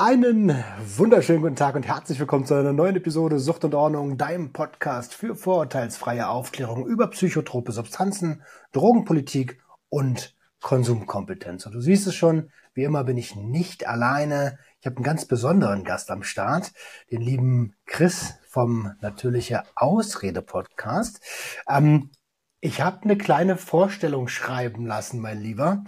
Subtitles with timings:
[0.00, 0.64] Einen
[0.96, 5.12] wunderschönen guten Tag und herzlich willkommen zu einer neuen Episode Sucht und Ordnung, deinem Podcast
[5.12, 11.66] für vorurteilsfreie Aufklärung über psychotrope Substanzen, Drogenpolitik und Konsumkompetenz.
[11.66, 14.60] Und du siehst es schon, wie immer bin ich nicht alleine.
[14.78, 16.72] Ich habe einen ganz besonderen Gast am Start,
[17.10, 21.20] den lieben Chris vom Natürliche Ausrede Podcast.
[21.68, 22.12] Ähm,
[22.60, 25.82] ich habe eine kleine Vorstellung schreiben lassen, mein Lieber.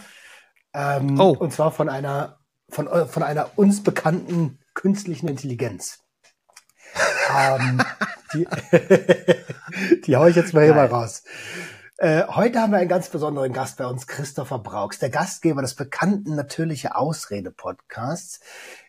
[0.74, 1.30] Ähm, Oh.
[1.30, 2.39] Und zwar von einer,
[2.70, 6.00] von, von einer uns bekannten künstlichen Intelligenz.
[7.34, 7.82] ähm,
[8.34, 8.46] die,
[10.06, 10.98] die hau ich jetzt mal hier mal Geil.
[10.98, 11.22] raus.
[11.98, 15.74] Äh, heute haben wir einen ganz besonderen Gast bei uns, Christopher Brauks, der Gastgeber des
[15.74, 18.40] bekannten Natürliche Ausrede Podcasts.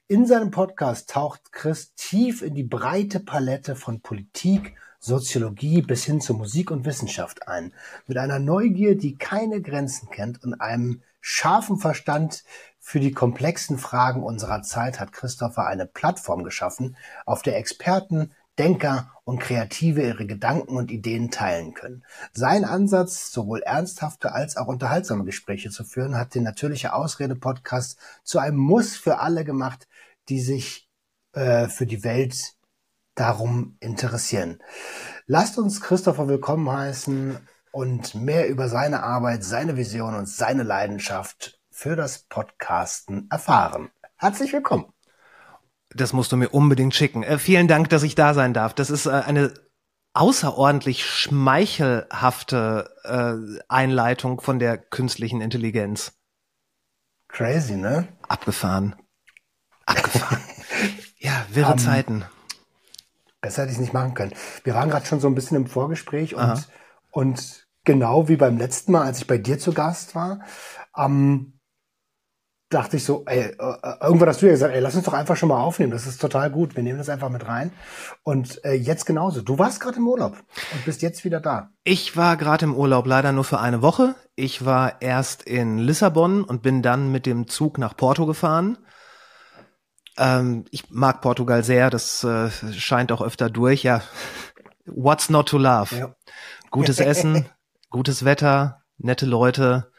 [0.08, 6.22] In seinem Podcast taucht Chris tief in die breite Palette von Politik, Soziologie bis hin
[6.22, 7.73] zu Musik und Wissenschaft ein.
[8.08, 12.44] Mit einer Neugier, die keine Grenzen kennt und einem scharfen Verstand
[12.84, 19.12] für die komplexen Fragen unserer Zeit hat Christopher eine Plattform geschaffen, auf der Experten, Denker
[19.23, 22.04] und Kreative ihre Gedanken und Ideen teilen können.
[22.34, 27.98] Sein Ansatz, sowohl ernsthafte als auch unterhaltsame Gespräche zu führen, hat den Natürliche Ausrede Podcast
[28.23, 29.88] zu einem Muss für alle gemacht,
[30.28, 30.90] die sich
[31.34, 32.56] äh, für die Welt
[33.16, 34.60] darum interessieren.
[35.28, 37.38] Lasst uns Christopher willkommen heißen
[37.72, 43.89] und mehr über seine Arbeit, seine Vision und seine Leidenschaft für das Podcasten erfahren.
[44.15, 44.93] Herzlich willkommen.
[45.89, 47.23] Das musst du mir unbedingt schicken.
[47.23, 48.75] Äh, vielen Dank, dass ich da sein darf.
[48.75, 49.52] Das ist äh, eine
[50.14, 56.14] außerordentlich schmeichelhafte äh, Einleitung von der künstlichen Intelligenz.
[57.30, 58.08] Crazy, ne?
[58.27, 58.95] Abgefahren.
[59.87, 60.39] Abgefahren.
[61.17, 62.25] ja, wirre Ähm, Zeiten.
[63.42, 64.36] Besser hätte ich es nicht machen können.
[64.63, 66.52] Wir waren gerade schon so ein bisschen im Vorgespräch Aha.
[66.52, 66.67] und,
[67.09, 70.42] und genau wie beim letzten Mal, als ich bei dir zu Gast war,
[70.95, 71.58] ähm,
[72.71, 75.36] dachte ich so, ey, äh, irgendwann hast du ja gesagt, ey, lass uns doch einfach
[75.36, 75.92] schon mal aufnehmen.
[75.92, 76.76] Das ist total gut.
[76.76, 77.71] Wir nehmen das einfach mit rein.
[78.23, 79.42] Und äh, jetzt genauso.
[79.42, 80.37] Du warst gerade im Urlaub
[80.73, 81.70] und bist jetzt wieder da.
[81.83, 84.15] Ich war gerade im Urlaub, leider nur für eine Woche.
[84.36, 88.77] Ich war erst in Lissabon und bin dann mit dem Zug nach Porto gefahren.
[90.17, 93.83] Ähm, ich mag Portugal sehr, das äh, scheint auch öfter durch.
[93.83, 94.02] Ja,
[94.86, 95.95] what's not to love?
[95.95, 96.15] Ja.
[96.70, 97.49] Gutes Essen,
[97.89, 99.91] gutes Wetter, nette Leute.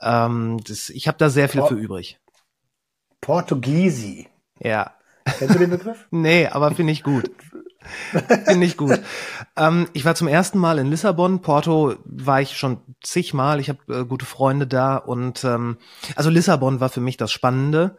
[0.00, 1.66] Ähm, das, ich habe da sehr viel Oh.
[1.66, 2.18] für übrig.
[3.20, 4.28] Portugiesi.
[4.60, 4.94] Ja.
[5.38, 6.06] Kennst du den Begriff?
[6.10, 7.30] Nee, aber finde ich gut.
[8.44, 9.00] finde ich gut.
[9.56, 11.42] Ähm, ich war zum ersten Mal in Lissabon.
[11.42, 13.60] Porto war ich schon zigmal.
[13.60, 15.78] Ich habe äh, gute Freunde da und ähm,
[16.16, 17.96] also Lissabon war für mich das Spannende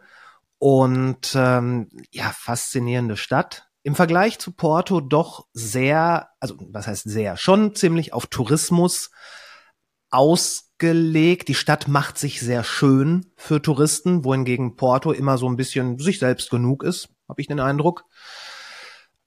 [0.58, 3.68] und ähm, ja faszinierende Stadt.
[3.82, 9.10] Im Vergleich zu Porto doch sehr, also was heißt sehr, schon ziemlich auf Tourismus
[10.80, 11.48] ausgelegt.
[11.48, 16.18] Die Stadt macht sich sehr schön für Touristen, wohingegen Porto immer so ein bisschen sich
[16.18, 18.04] selbst genug ist, habe ich den Eindruck.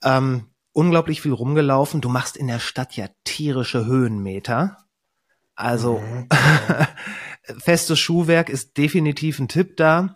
[0.03, 2.01] Ähm, unglaublich viel rumgelaufen.
[2.01, 4.77] Du machst in der Stadt ja tierische Höhenmeter.
[5.55, 6.27] Also Mhm.
[7.59, 10.15] festes Schuhwerk ist definitiv ein Tipp da.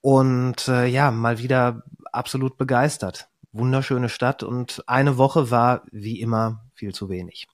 [0.00, 3.28] Und äh, ja, mal wieder absolut begeistert.
[3.52, 7.46] Wunderschöne Stadt und eine Woche war wie immer viel zu wenig.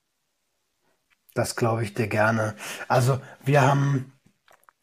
[1.35, 2.55] Das glaube ich dir gerne.
[2.89, 4.13] Also wir haben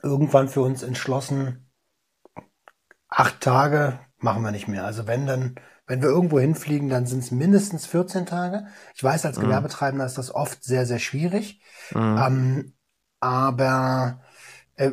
[0.03, 1.69] irgendwann für uns entschlossen,
[3.09, 4.85] acht Tage machen wir nicht mehr.
[4.85, 5.55] Also wenn dann,
[5.87, 8.67] wenn wir irgendwo hinfliegen, dann sind es mindestens 14 Tage.
[8.95, 9.41] Ich weiß, als Mhm.
[9.41, 11.61] Gewerbetreibender ist das oft sehr, sehr schwierig.
[11.93, 12.17] Mhm.
[12.25, 12.73] Ähm,
[13.19, 14.21] aber
[14.75, 14.91] äh,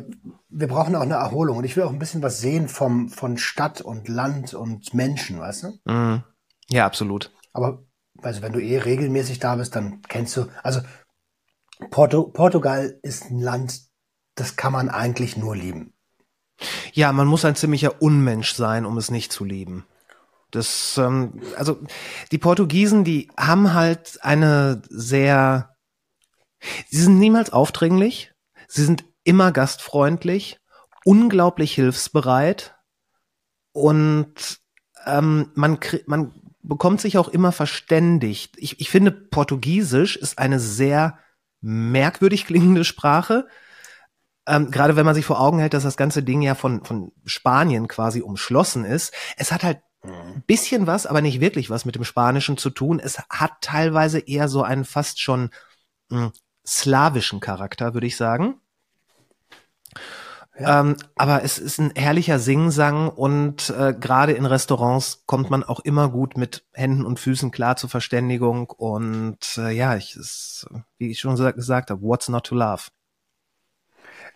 [0.49, 1.57] wir brauchen auch eine Erholung.
[1.57, 5.39] Und ich will auch ein bisschen was sehen vom, von Stadt und Land und Menschen,
[5.39, 5.79] weißt du?
[5.85, 6.23] Mhm.
[6.69, 7.31] Ja, absolut.
[7.53, 7.83] Aber
[8.21, 10.81] also wenn du eh regelmäßig da bist, dann kennst du, also
[11.91, 13.81] Porto, Portugal ist ein Land,
[14.35, 15.93] das kann man eigentlich nur lieben.
[16.93, 19.85] Ja, man muss ein ziemlicher Unmensch sein, um es nicht zu lieben.
[20.51, 21.79] Das, ähm, also
[22.31, 25.75] die Portugiesen, die haben halt eine sehr,
[26.89, 28.33] sie sind niemals aufdringlich,
[28.67, 30.59] sie sind immer gastfreundlich,
[31.03, 32.77] unglaublich hilfsbereit,
[33.77, 34.59] und
[35.05, 35.77] ähm, man,
[36.07, 36.33] man
[36.63, 38.55] bekommt sich auch immer verständigt.
[38.57, 41.19] Ich, ich finde, Portugiesisch ist eine sehr
[41.61, 43.47] merkwürdig klingende Sprache.
[44.47, 47.11] Ähm, Gerade wenn man sich vor Augen hält, dass das ganze Ding ja von, von
[47.25, 49.13] Spanien quasi umschlossen ist.
[49.35, 52.99] Es hat halt ein bisschen was, aber nicht wirklich was mit dem Spanischen zu tun.
[52.99, 55.49] Es hat teilweise eher so einen fast schon
[56.09, 56.31] mh, hm,
[56.65, 58.61] slawischen Charakter, würde ich sagen.
[60.59, 60.81] Ja.
[60.81, 65.79] Ähm, aber es ist ein herrlicher Singsang und äh, gerade in Restaurants kommt man auch
[65.81, 70.67] immer gut mit Händen und Füßen klar zur Verständigung und äh, ja, ich ist,
[70.97, 72.83] wie ich schon gesagt habe, what's not to love?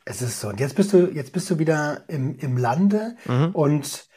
[0.05, 0.49] Es ist so.
[0.49, 3.49] Und jetzt bist du, jetzt bist du wieder im, im Lande mhm.
[3.53, 4.07] und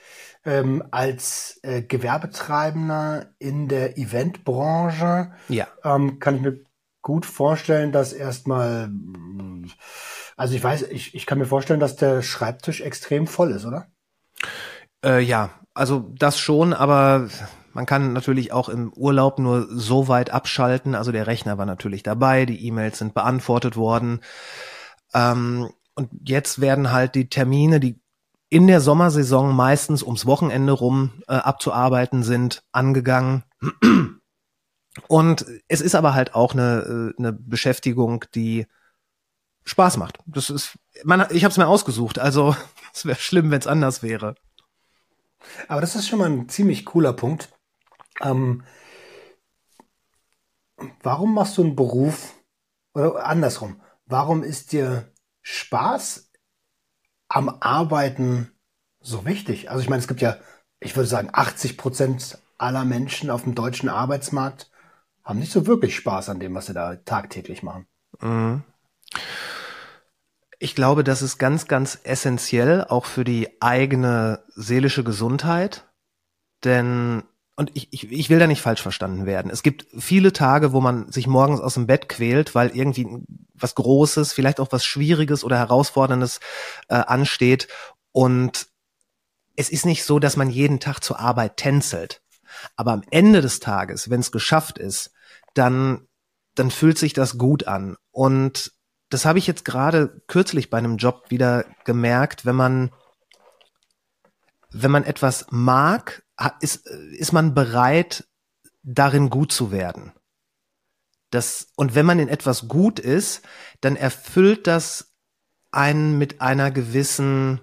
[0.45, 5.67] ähm, als äh, Gewerbetreibender in der Eventbranche ja.
[5.83, 6.61] ähm, kann ich mir
[7.01, 8.91] gut vorstellen, dass erstmal
[10.37, 13.87] also ich weiß, ich, ich kann mir vorstellen, dass der Schreibtisch extrem voll ist, oder?
[15.05, 17.29] Äh, ja, also das schon, aber
[17.73, 20.95] man kann natürlich auch im Urlaub nur so weit abschalten.
[20.95, 24.21] Also der Rechner war natürlich dabei, die E-Mails sind beantwortet worden.
[25.13, 28.01] Ähm, und jetzt werden halt die Termine, die
[28.49, 33.43] in der Sommersaison meistens ums Wochenende rum äh, abzuarbeiten sind, angegangen.
[35.09, 38.67] Und es ist aber halt auch eine, äh, eine Beschäftigung, die
[39.65, 40.19] Spaß macht.
[40.27, 42.19] Das ist, man, ich habe es mir ausgesucht.
[42.19, 42.57] Also
[42.95, 44.35] es wäre schlimm, wenn es anders wäre.
[45.69, 47.51] Aber das ist schon mal ein ziemlich cooler Punkt.
[48.21, 48.65] Ähm,
[51.03, 52.35] warum machst du einen Beruf
[52.95, 53.81] oder andersrum?
[54.07, 55.13] Warum ist dir
[55.43, 56.31] Spaß
[57.29, 58.53] am Arbeiten
[59.01, 59.71] so wichtig?
[59.71, 60.37] Also ich meine, es gibt ja,
[60.81, 64.71] ich würde sagen, 80 Prozent aller Menschen auf dem deutschen Arbeitsmarkt
[65.25, 67.87] haben nicht so wirklich Spaß an dem, was sie da tagtäglich machen.
[68.21, 68.63] Mhm.
[70.65, 75.85] Ich glaube, das ist ganz, ganz essentiell, auch für die eigene seelische Gesundheit.
[76.65, 77.23] Denn,
[77.55, 79.51] und ich, ich, ich will da nicht falsch verstanden werden.
[79.51, 83.07] Es gibt viele Tage, wo man sich morgens aus dem Bett quält, weil irgendwie
[83.53, 86.41] was Großes, vielleicht auch was Schwieriges oder Herausforderndes
[86.89, 87.69] äh, ansteht.
[88.13, 88.69] Und
[89.57, 92.23] es ist nicht so, dass man jeden Tag zur Arbeit tänzelt.
[92.75, 95.13] Aber am Ende des Tages, wenn es geschafft ist,
[95.53, 96.07] dann,
[96.55, 97.99] dann fühlt sich das gut an.
[98.13, 98.73] Und
[99.11, 102.91] das habe ich jetzt gerade kürzlich bei einem Job wieder gemerkt, wenn man
[104.75, 106.25] wenn man etwas mag,
[106.61, 108.27] ist, ist man bereit,
[108.83, 110.13] darin gut zu werden.
[111.31, 113.43] Das, und wenn man in etwas gut ist,
[113.81, 115.15] dann erfüllt das
[115.71, 117.61] einen mit einer gewissen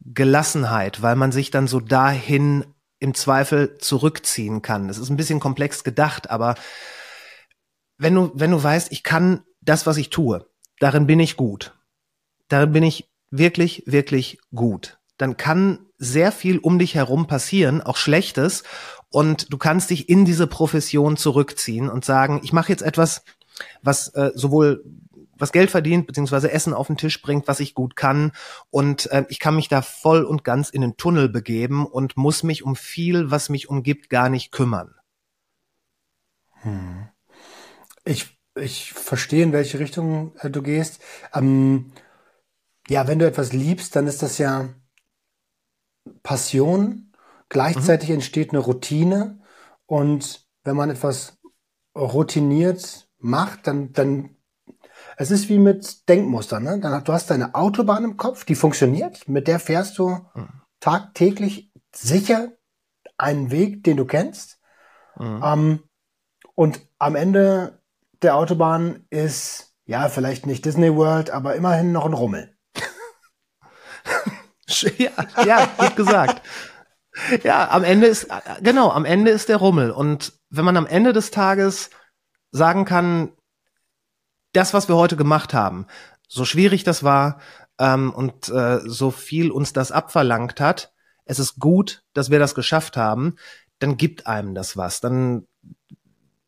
[0.00, 2.64] Gelassenheit, weil man sich dann so dahin
[2.98, 4.88] im Zweifel zurückziehen kann.
[4.88, 6.54] Das ist ein bisschen komplex gedacht, aber
[7.98, 10.46] wenn du, wenn du weißt, ich kann das, was ich tue,
[10.78, 11.74] darin bin ich gut.
[12.48, 14.98] Darin bin ich wirklich, wirklich gut.
[15.16, 18.62] Dann kann sehr viel um dich herum passieren, auch Schlechtes,
[19.08, 23.24] und du kannst dich in diese Profession zurückziehen und sagen, ich mache jetzt etwas,
[23.82, 24.84] was äh, sowohl
[25.38, 28.32] was Geld verdient, beziehungsweise Essen auf den Tisch bringt, was ich gut kann.
[28.70, 32.42] Und äh, ich kann mich da voll und ganz in den Tunnel begeben und muss
[32.42, 34.94] mich um viel, was mich umgibt, gar nicht kümmern.
[36.62, 37.08] Hm.
[38.04, 41.00] Ich ich verstehe, in welche Richtung äh, du gehst.
[41.34, 41.92] Ähm,
[42.88, 44.68] ja, wenn du etwas liebst, dann ist das ja
[46.22, 47.12] Passion.
[47.48, 48.16] Gleichzeitig mhm.
[48.16, 49.40] entsteht eine Routine.
[49.86, 51.38] Und wenn man etwas
[51.94, 54.36] routiniert macht, dann, dann,
[55.16, 56.80] es ist wie mit Denkmustern, ne?
[56.80, 60.48] Dann, du hast deine Autobahn im Kopf, die funktioniert, mit der fährst du mhm.
[60.80, 62.52] tagtäglich sicher
[63.16, 64.60] einen Weg, den du kennst.
[65.18, 65.42] Mhm.
[65.42, 65.82] Ähm,
[66.54, 67.75] und am Ende
[68.22, 72.56] der Autobahn ist, ja, vielleicht nicht Disney World, aber immerhin noch ein Rummel.
[74.98, 75.10] ja,
[75.44, 76.42] ja, gut gesagt.
[77.42, 78.28] Ja, am Ende ist,
[78.60, 79.90] genau, am Ende ist der Rummel.
[79.90, 81.90] Und wenn man am Ende des Tages
[82.50, 83.32] sagen kann,
[84.52, 85.86] das, was wir heute gemacht haben,
[86.28, 87.40] so schwierig das war
[87.78, 90.92] ähm, und äh, so viel uns das abverlangt hat,
[91.24, 93.36] es ist gut, dass wir das geschafft haben,
[93.78, 95.00] dann gibt einem das was.
[95.00, 95.46] Dann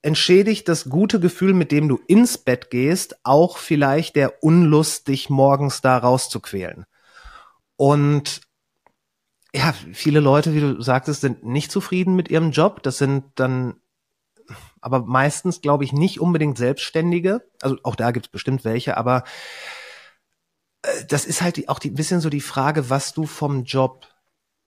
[0.08, 5.28] entschädigt das gute Gefühl, mit dem du ins Bett gehst, auch vielleicht der Unlust, dich
[5.28, 6.86] morgens da rauszuquälen.
[7.76, 8.40] Und
[9.54, 12.82] ja, viele Leute, wie du sagtest, sind nicht zufrieden mit ihrem Job.
[12.82, 13.80] Das sind dann
[14.80, 17.46] aber meistens, glaube ich, nicht unbedingt Selbstständige.
[17.60, 19.24] Also auch da gibt es bestimmt welche, aber
[20.82, 24.06] äh, das ist halt auch ein bisschen so die Frage, was du vom Job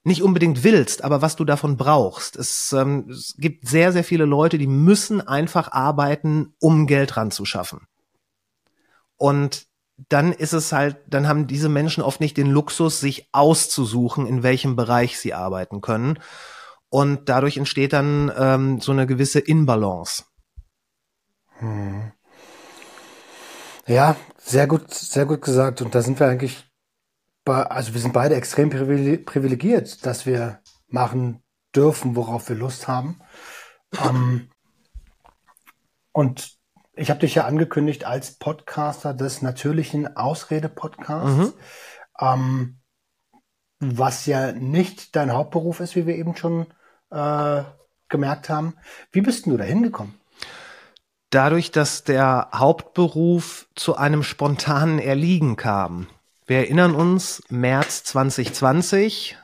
[0.03, 2.35] nicht unbedingt willst, aber was du davon brauchst.
[2.35, 7.81] Es, ähm, es gibt sehr, sehr viele Leute, die müssen einfach arbeiten, um Geld ranzuschaffen.
[9.17, 9.67] Und
[10.09, 14.41] dann ist es halt, dann haben diese Menschen oft nicht den Luxus, sich auszusuchen, in
[14.41, 16.19] welchem Bereich sie arbeiten können.
[16.89, 20.25] Und dadurch entsteht dann ähm, so eine gewisse Inbalance.
[21.59, 22.11] Hm.
[23.85, 25.81] Ja, sehr gut, sehr gut gesagt.
[25.81, 26.70] Und da sind wir eigentlich,
[27.45, 31.41] also wir sind beide extrem privilegiert, dass wir machen
[31.75, 33.21] dürfen, worauf wir Lust haben.
[34.03, 34.49] Ähm,
[36.11, 36.57] und
[36.93, 41.53] ich habe dich ja angekündigt als Podcaster des natürlichen Ausrede-Podcasts, mhm.
[42.19, 42.79] ähm,
[43.79, 46.67] was ja nicht dein Hauptberuf ist, wie wir eben schon
[47.09, 47.63] äh,
[48.09, 48.75] gemerkt haben.
[49.11, 50.13] Wie bist du da hingekommen?
[51.31, 56.07] Dadurch, dass der Hauptberuf zu einem spontanen Erliegen kam.
[56.51, 59.37] Wir erinnern uns, März 2020,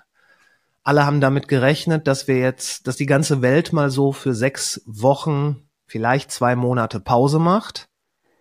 [0.83, 4.81] alle haben damit gerechnet, dass wir jetzt, dass die ganze Welt mal so für sechs
[4.85, 7.87] Wochen vielleicht zwei Monate Pause macht.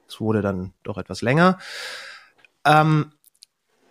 [0.09, 1.59] Es wurde dann doch etwas länger.
[2.65, 3.13] Ähm,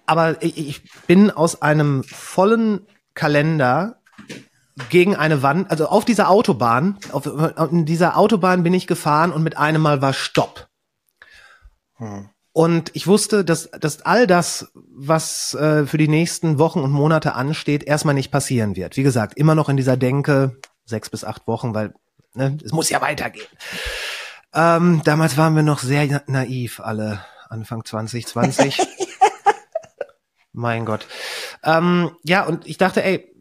[0.08, 4.02] aber ich, ich bin aus einem vollen Kalender
[4.90, 7.26] gegen eine Wand, also auf dieser Autobahn, auf,
[7.72, 10.68] in dieser Autobahn bin ich gefahren und mit einem Mal war Stopp.
[11.94, 12.30] Hm.
[12.56, 17.36] Und ich wusste, dass, dass all das, was äh, für die nächsten Wochen und Monate
[17.36, 18.96] ansteht, erstmal nicht passieren wird.
[18.96, 21.94] Wie gesagt, immer noch in dieser Denke, sechs bis acht Wochen, weil
[22.36, 22.58] Ne?
[22.64, 23.48] Es muss ja weitergehen.
[24.54, 28.80] Ähm, damals waren wir noch sehr naiv, alle Anfang 2020.
[30.54, 31.08] mein Gott.
[31.64, 33.34] Ähm, ja, und ich dachte, ey,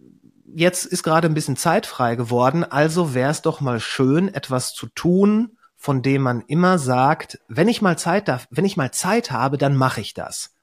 [0.46, 4.74] jetzt ist gerade ein bisschen Zeit frei geworden, also wäre es doch mal schön, etwas
[4.74, 8.90] zu tun, von dem man immer sagt, wenn ich mal Zeit darf, wenn ich mal
[8.90, 10.54] Zeit habe, dann mache ich das.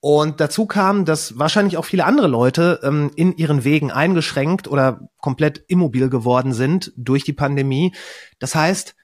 [0.00, 5.10] Und dazu kam, dass wahrscheinlich auch viele andere Leute ähm, in ihren Wegen eingeschränkt oder
[5.18, 7.94] komplett immobil geworden sind durch die Pandemie.
[8.38, 8.94] Das heißt,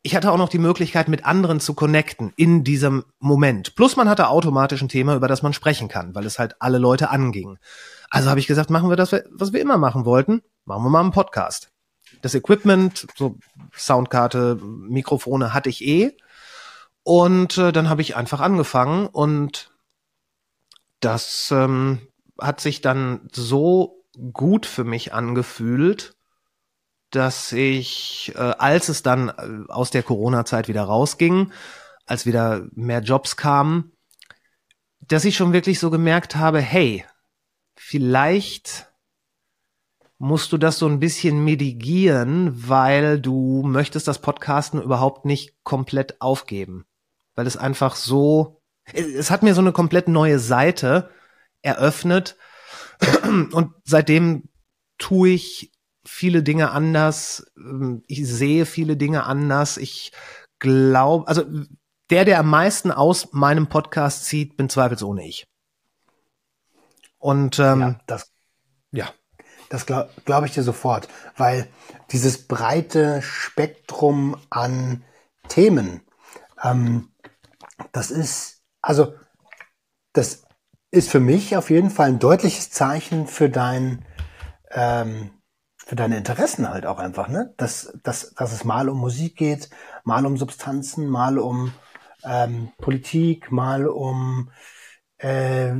[0.00, 3.74] ich hatte auch noch die Möglichkeit, mit anderen zu connecten in diesem Moment.
[3.74, 6.78] Plus man hatte automatisch ein Thema, über das man sprechen kann, weil es halt alle
[6.78, 7.58] Leute anging.
[8.08, 10.40] Also habe ich gesagt, machen wir das, was wir immer machen wollten.
[10.64, 11.73] Machen wir mal einen Podcast.
[12.24, 13.36] Das Equipment, so
[13.76, 16.16] Soundkarte, Mikrofone hatte ich eh.
[17.02, 19.70] Und äh, dann habe ich einfach angefangen und
[21.00, 22.00] das ähm,
[22.40, 26.16] hat sich dann so gut für mich angefühlt,
[27.10, 31.52] dass ich, äh, als es dann äh, aus der Corona-Zeit wieder rausging,
[32.06, 33.92] als wieder mehr Jobs kamen,
[35.00, 37.04] dass ich schon wirklich so gemerkt habe, hey,
[37.76, 38.93] vielleicht
[40.18, 46.20] musst du das so ein bisschen mitigieren, weil du möchtest das Podcasten überhaupt nicht komplett
[46.20, 46.84] aufgeben,
[47.34, 48.60] weil es einfach so
[48.92, 51.10] es hat mir so eine komplett neue Seite
[51.62, 52.36] eröffnet
[53.52, 54.48] und seitdem
[54.98, 55.72] tue ich
[56.04, 57.50] viele Dinge anders.
[58.06, 59.78] Ich sehe viele Dinge anders.
[59.78, 60.12] Ich
[60.58, 61.44] glaube, also
[62.10, 65.46] der, der am meisten aus meinem Podcast zieht, bin zweifelsohne ich.
[67.18, 68.30] Und ähm, ja, das.
[69.74, 71.66] Das glaube glaub ich dir sofort, weil
[72.12, 75.02] dieses breite Spektrum an
[75.48, 76.02] Themen,
[76.62, 77.08] ähm,
[77.90, 79.14] das ist also
[80.12, 80.44] das
[80.92, 84.04] ist für mich auf jeden Fall ein deutliches Zeichen für dein
[84.70, 85.32] ähm,
[85.84, 87.52] für deine Interessen halt auch einfach, ne?
[87.56, 89.70] Dass, dass, dass es mal um Musik geht,
[90.04, 91.72] mal um Substanzen, mal um
[92.22, 94.52] ähm, Politik, mal um
[95.18, 95.72] äh,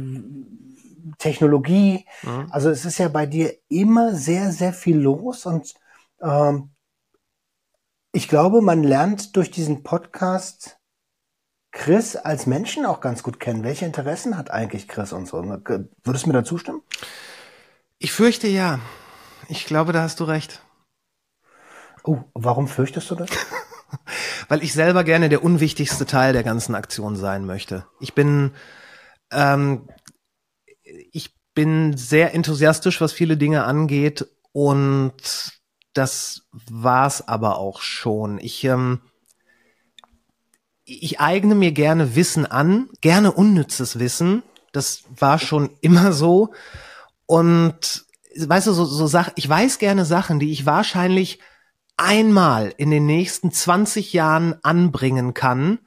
[1.18, 2.06] Technologie.
[2.23, 2.46] Mhm.
[2.50, 5.75] Also es ist ja bei dir immer sehr, sehr viel los und
[6.23, 6.70] ähm,
[8.12, 10.78] ich glaube, man lernt durch diesen Podcast
[11.73, 13.64] Chris als Menschen auch ganz gut kennen.
[13.64, 15.42] Welche Interessen hat eigentlich Chris und so?
[15.42, 16.82] Würdest du mir da zustimmen?
[17.99, 18.78] Ich fürchte ja.
[19.49, 20.62] Ich glaube, da hast du recht.
[22.04, 23.28] Oh, warum fürchtest du das?
[24.49, 27.87] Weil ich selber gerne der unwichtigste Teil der ganzen Aktion sein möchte.
[27.99, 28.52] Ich bin,
[29.32, 29.88] ähm,
[30.85, 35.14] ich bin sehr enthusiastisch, was viele Dinge angeht und
[35.93, 38.38] das war's aber auch schon.
[38.38, 39.00] Ich ähm,
[40.85, 44.43] ich eigne mir gerne Wissen an, gerne unnützes Wissen.
[44.73, 46.53] Das war schon immer so.
[47.26, 48.05] Und
[48.37, 51.38] weißt du, so, so Sachen, ich weiß gerne Sachen, die ich wahrscheinlich
[51.97, 55.79] einmal in den nächsten 20 Jahren anbringen kann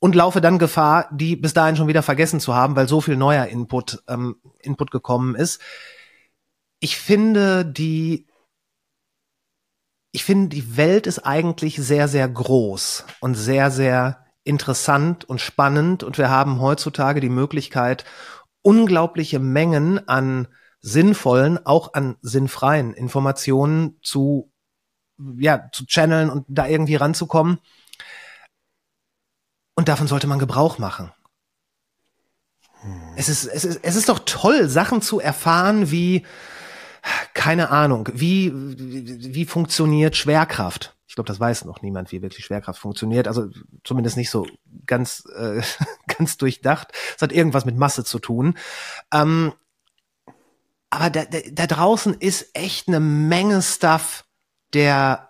[0.00, 3.16] und laufe dann Gefahr, die bis dahin schon wieder vergessen zu haben, weil so viel
[3.16, 5.60] neuer Input, ähm, Input gekommen ist.
[6.80, 8.26] Ich finde, die
[10.12, 16.02] ich finde, die Welt ist eigentlich sehr, sehr groß und sehr, sehr interessant und spannend
[16.02, 18.04] und wir haben heutzutage die Möglichkeit,
[18.62, 20.48] unglaubliche Mengen an
[20.80, 24.50] sinnvollen, auch an sinnfreien Informationen zu,
[25.18, 27.58] ja, zu channeln und da irgendwie ranzukommen.
[29.80, 31.10] Und davon sollte man Gebrauch machen.
[33.16, 36.26] Es ist, es ist, es ist doch toll, Sachen zu erfahren wie,
[37.32, 40.98] keine Ahnung, wie, wie, wie funktioniert Schwerkraft?
[41.06, 43.26] Ich glaube, das weiß noch niemand, wie wirklich Schwerkraft funktioniert.
[43.26, 43.48] Also
[43.82, 44.46] zumindest nicht so
[44.84, 45.62] ganz, äh,
[46.18, 46.88] ganz durchdacht.
[47.16, 48.58] Es hat irgendwas mit Masse zu tun.
[49.14, 49.54] Ähm,
[50.90, 54.26] aber da, da, da draußen ist echt eine Menge Stuff,
[54.74, 55.29] der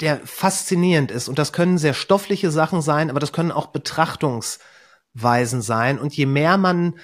[0.00, 1.28] der faszinierend ist.
[1.28, 5.98] Und das können sehr stoffliche Sachen sein, aber das können auch Betrachtungsweisen sein.
[5.98, 6.94] Und je mehr man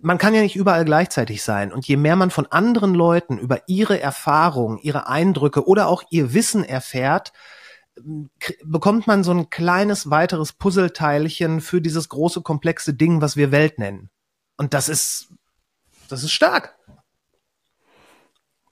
[0.00, 1.72] man kann ja nicht überall gleichzeitig sein.
[1.72, 6.34] Und je mehr man von anderen Leuten über ihre Erfahrungen, ihre Eindrücke oder auch ihr
[6.34, 7.32] Wissen erfährt,
[8.64, 13.78] bekommt man so ein kleines weiteres Puzzleteilchen für dieses große komplexe Ding, was wir Welt
[13.78, 14.10] nennen.
[14.56, 15.28] Und das ist,
[16.08, 16.77] das ist stark.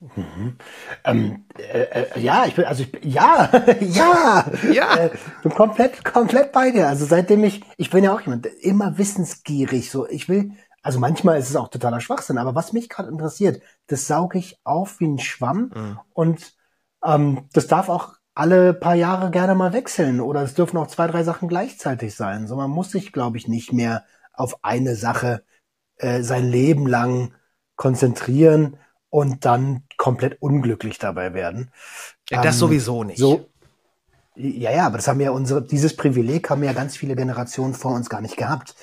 [0.00, 0.58] Mhm.
[1.04, 3.50] Ähm, äh, äh, ja, ich bin, also ich bin, ja,
[3.80, 5.10] ja, ja, äh,
[5.42, 6.88] bin komplett, komplett bei dir.
[6.88, 11.38] Also seitdem ich, ich bin ja auch jemand, immer wissensgierig, so, ich will, also manchmal
[11.38, 15.08] ist es auch totaler Schwachsinn, aber was mich gerade interessiert, das sauge ich auf wie
[15.08, 16.00] ein Schwamm mhm.
[16.12, 16.54] und
[17.04, 21.06] ähm, das darf auch alle paar Jahre gerne mal wechseln oder es dürfen auch zwei,
[21.06, 22.46] drei Sachen gleichzeitig sein.
[22.46, 25.42] So man muss sich, glaube ich, nicht mehr auf eine Sache
[25.96, 27.32] äh, sein Leben lang
[27.76, 28.76] konzentrieren
[29.08, 31.70] und dann komplett unglücklich dabei werden.
[32.30, 33.18] Ja, das ähm, sowieso nicht.
[33.18, 33.48] So,
[34.36, 37.92] ja, ja, aber das haben ja unsere, dieses Privileg haben ja ganz viele Generationen vor
[37.92, 38.74] uns gar nicht gehabt.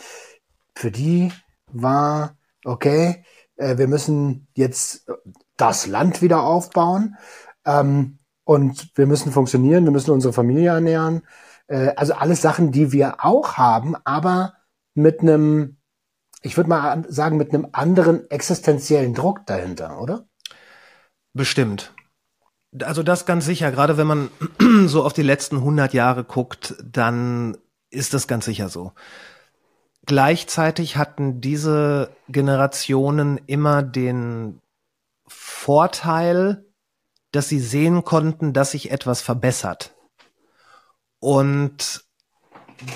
[0.76, 1.32] Für die
[1.72, 3.24] war, okay,
[3.58, 5.08] äh, wir müssen jetzt
[5.56, 7.18] das Land wieder aufbauen
[7.66, 11.22] ähm, und wir müssen funktionieren, wir müssen unsere Familie ernähren.
[11.68, 14.54] Äh, also alles Sachen, die wir auch haben, aber
[14.96, 15.78] mit einem,
[16.42, 20.26] ich würde mal sagen, mit einem anderen existenziellen Druck dahinter, oder?
[21.34, 21.94] Bestimmt.
[22.82, 23.72] Also das ganz sicher.
[23.72, 24.30] Gerade wenn man
[24.88, 27.58] so auf die letzten 100 Jahre guckt, dann
[27.90, 28.94] ist das ganz sicher so.
[30.06, 34.60] Gleichzeitig hatten diese Generationen immer den
[35.28, 36.66] Vorteil,
[37.32, 39.96] dass sie sehen konnten, dass sich etwas verbessert.
[41.20, 42.04] Und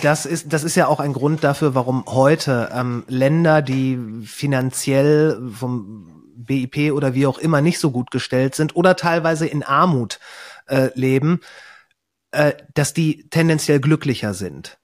[0.02, 5.42] das ist, das ist ja auch ein Grund dafür, warum heute ähm, Länder, die finanziell
[5.54, 10.20] vom BIP oder wie auch immer nicht so gut gestellt sind oder teilweise in Armut
[10.68, 11.42] äh, leben,
[12.32, 14.78] äh, dass die tendenziell glücklicher sind.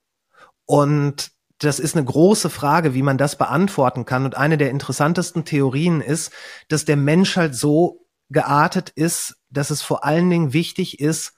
[0.66, 4.26] Und das ist eine große Frage, wie man das beantworten kann.
[4.26, 6.32] Und eine der interessantesten Theorien ist,
[6.68, 11.34] dass der Mensch halt so geartet ist, dass es vor allen Dingen wichtig ist,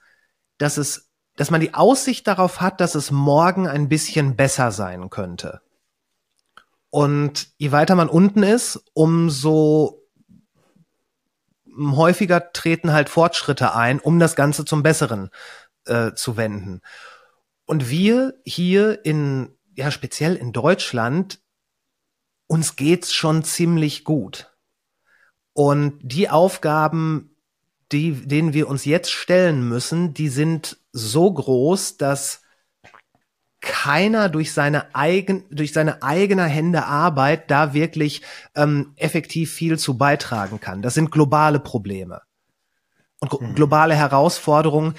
[0.58, 5.10] dass es, dass man die Aussicht darauf hat, dass es morgen ein bisschen besser sein
[5.10, 5.60] könnte.
[6.88, 10.05] Und je weiter man unten ist, umso
[11.78, 15.30] häufiger treten halt Fortschritte ein, um das Ganze zum Besseren
[15.86, 16.80] äh, zu wenden.
[17.64, 21.40] Und wir hier in ja speziell in Deutschland,
[22.48, 24.52] uns geht's schon ziemlich gut.
[25.52, 27.36] Und die Aufgaben,
[27.92, 32.42] die, denen wir uns jetzt stellen müssen, die sind so groß, dass
[33.60, 38.22] keiner durch seine eigen, durch seine eigene Hände Arbeit da wirklich
[38.54, 40.82] ähm, effektiv viel zu beitragen kann.
[40.82, 42.22] Das sind globale Probleme
[43.20, 43.54] und hm.
[43.54, 44.94] globale Herausforderungen,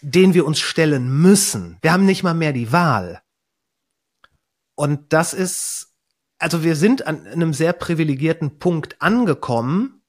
[0.00, 1.78] denen wir uns stellen müssen.
[1.82, 3.22] Wir haben nicht mal mehr die Wahl.
[4.74, 5.92] Und das ist,
[6.38, 10.02] also wir sind an einem sehr privilegierten Punkt angekommen,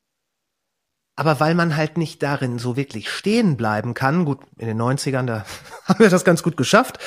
[1.15, 5.25] aber weil man halt nicht darin so wirklich stehen bleiben kann, gut, in den 90ern,
[5.25, 5.45] da
[5.85, 6.99] haben wir das ganz gut geschafft,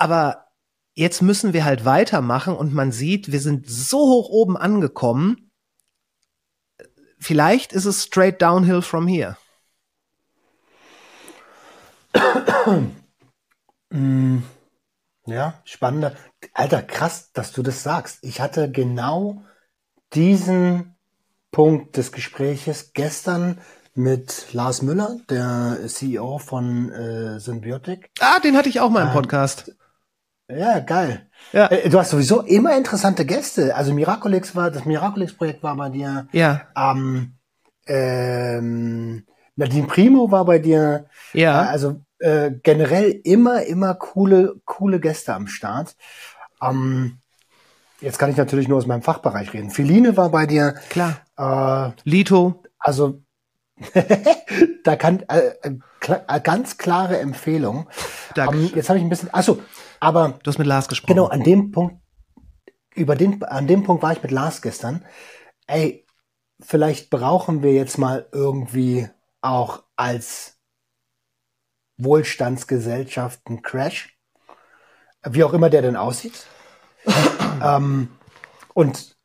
[0.00, 0.46] aber
[0.94, 5.50] jetzt müssen wir halt weitermachen und man sieht, wir sind so hoch oben angekommen,
[7.18, 9.36] vielleicht ist es straight downhill from here.
[13.90, 14.38] mm.
[15.26, 16.16] Ja, spannender.
[16.54, 18.18] Alter, krass, dass du das sagst.
[18.22, 19.42] Ich hatte genau
[20.14, 20.96] diesen
[21.52, 23.60] Punkt des Gespräches gestern
[23.94, 28.10] mit Lars Müller, der CEO von äh, Symbiotic.
[28.18, 29.76] Ah, den hatte ich auch mal im Podcast.
[30.56, 31.28] Ja, geil.
[31.52, 31.66] Ja.
[31.66, 33.74] Äh, du hast sowieso immer interessante Gäste.
[33.74, 36.28] Also Miraculix war, das Miraculix-Projekt war bei dir.
[36.32, 36.62] Ja.
[36.76, 37.34] Ähm,
[37.86, 41.06] ähm, Nadine Primo war bei dir.
[41.32, 41.64] Ja.
[41.64, 45.96] Äh, also äh, generell immer, immer coole, coole Gäste am Start.
[46.62, 47.18] Ähm,
[48.00, 49.70] jetzt kann ich natürlich nur aus meinem Fachbereich reden.
[49.70, 50.74] Feline war bei dir.
[50.90, 51.20] Klar.
[51.36, 52.62] Äh, Lito.
[52.78, 53.22] Also
[54.84, 57.88] da kann äh, klar, äh, ganz klare Empfehlung.
[58.34, 58.56] Danke.
[58.56, 59.32] Ähm, jetzt habe ich ein bisschen.
[59.32, 59.60] Achso,
[60.00, 61.14] aber du hast mit Lars gesprochen.
[61.14, 61.96] Genau, an dem Punkt,
[62.94, 65.04] über den, an dem Punkt war ich mit Lars gestern.
[65.66, 66.06] Ey,
[66.60, 69.08] vielleicht brauchen wir jetzt mal irgendwie
[69.40, 70.58] auch als
[71.98, 74.18] Wohlstandsgesellschaften Crash.
[75.28, 76.46] Wie auch immer der denn aussieht.
[77.62, 78.08] ähm,
[78.74, 79.16] und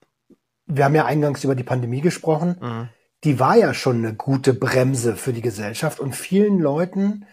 [0.66, 2.58] wir haben ja eingangs über die Pandemie gesprochen.
[2.62, 2.90] Mhm.
[3.24, 7.26] Die war ja schon eine gute Bremse für die Gesellschaft und vielen Leuten,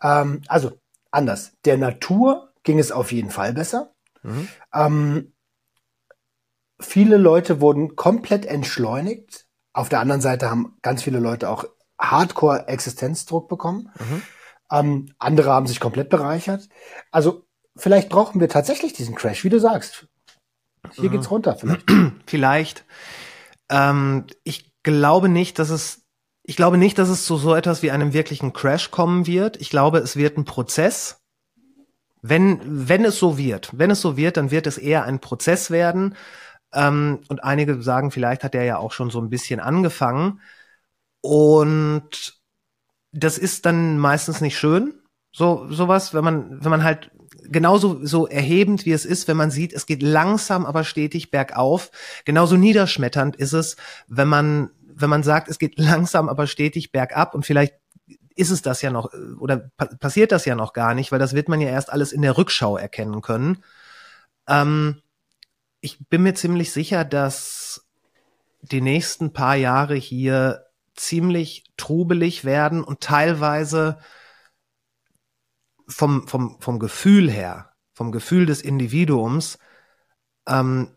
[0.00, 0.78] ähm, also
[1.10, 3.94] anders, der Natur ging es auf jeden Fall besser.
[4.22, 4.48] Mhm.
[4.74, 5.32] Ähm,
[6.78, 9.46] viele Leute wurden komplett entschleunigt.
[9.72, 11.64] Auf der anderen Seite haben ganz viele Leute auch
[11.98, 13.90] Hardcore-Existenzdruck bekommen.
[13.98, 14.22] Mhm.
[14.70, 16.68] Ähm, andere haben sich komplett bereichert.
[17.10, 20.06] Also vielleicht brauchen wir tatsächlich diesen Crash, wie du sagst.
[20.92, 21.12] Hier Mhm.
[21.14, 21.84] geht's runter vielleicht.
[22.26, 22.84] Vielleicht.
[23.70, 26.02] Ähm, ich glaube nicht, dass es,
[26.42, 29.56] ich glaube nicht, dass es zu so etwas wie einem wirklichen Crash kommen wird.
[29.58, 31.17] Ich glaube, es wird ein Prozess.
[32.22, 35.70] Wenn, wenn es so wird, wenn es so wird, dann wird es eher ein Prozess
[35.70, 36.16] werden.
[36.72, 40.40] Ähm, und einige sagen, vielleicht hat der ja auch schon so ein bisschen angefangen.
[41.20, 42.38] Und
[43.12, 44.94] das ist dann meistens nicht schön.
[45.32, 47.10] So, sowas, wenn man, wenn man halt
[47.44, 51.90] genauso so erhebend wie es ist, wenn man sieht, es geht langsam, aber stetig bergauf.
[52.24, 53.76] Genauso niederschmetternd ist es,
[54.06, 57.74] wenn man, wenn man sagt, es geht langsam, aber stetig bergab und vielleicht
[58.38, 61.34] ist es das ja noch oder pa passiert das ja noch gar nicht, weil das
[61.34, 63.64] wird man ja erst alles in der Rückschau erkennen können.
[64.46, 65.02] Ähm,
[65.80, 67.86] ich bin mir ziemlich sicher, dass
[68.62, 73.98] die nächsten paar Jahre hier ziemlich trubelig werden und teilweise
[75.88, 79.58] vom, vom, vom Gefühl her, vom Gefühl des Individuums,
[80.46, 80.90] ähm,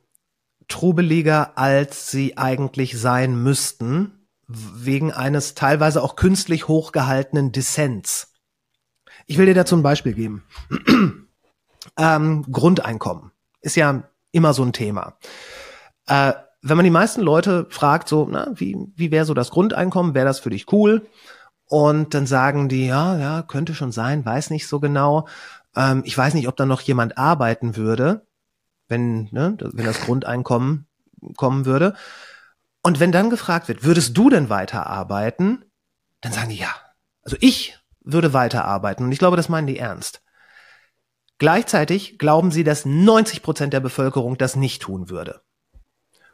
[0.68, 4.21] trubeliger, als sie eigentlich sein müssten,
[4.54, 8.34] wegen eines teilweise auch künstlich hochgehaltenen Dissens.
[9.28, 10.44] Ich will dir dazu ein Beispiel geben.
[11.98, 15.18] ähm, Grundeinkommen ist ja immer so ein Thema.
[16.08, 20.14] Äh, wenn man die meisten Leute fragt, so, na, wie, wie wäre so das Grundeinkommen,
[20.14, 21.08] wäre das für dich cool?
[21.66, 25.28] Und dann sagen die, ja, ja, könnte schon sein, weiß nicht so genau.
[25.76, 28.28] Ähm, ich weiß nicht, ob da noch jemand arbeiten würde,
[28.88, 30.88] wenn, ne, wenn das Grundeinkommen
[31.38, 31.96] kommen würde.
[32.84, 35.66] Und wenn dann gefragt wird, würdest du denn weiterarbeiten?
[36.22, 36.74] Dann sagen die ja.
[37.24, 39.06] Also ich würde weiterarbeiten.
[39.06, 40.22] Und ich glaube, das meinen die ernst.
[41.38, 45.42] Gleichzeitig glauben sie, dass 90 Prozent der Bevölkerung das nicht tun würde.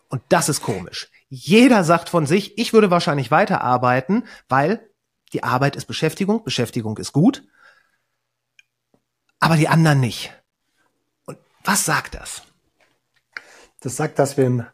[0.10, 1.10] Und das ist komisch.
[1.30, 4.90] Jeder sagt von sich, ich würde wahrscheinlich weiterarbeiten, weil
[5.34, 7.44] die Arbeit ist Beschäftigung, Beschäftigung ist gut,
[9.40, 10.34] aber die anderen nicht.
[11.26, 12.44] Und was sagt das?
[13.82, 14.68] Das sagt, dass wir ein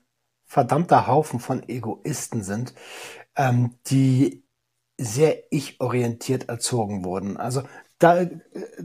[0.54, 2.76] verdammter Haufen von Egoisten sind,
[3.36, 4.46] ähm, die
[5.00, 7.38] sehr ich-orientiert erzogen wurden.
[7.38, 7.64] Also
[7.98, 8.30] da, äh,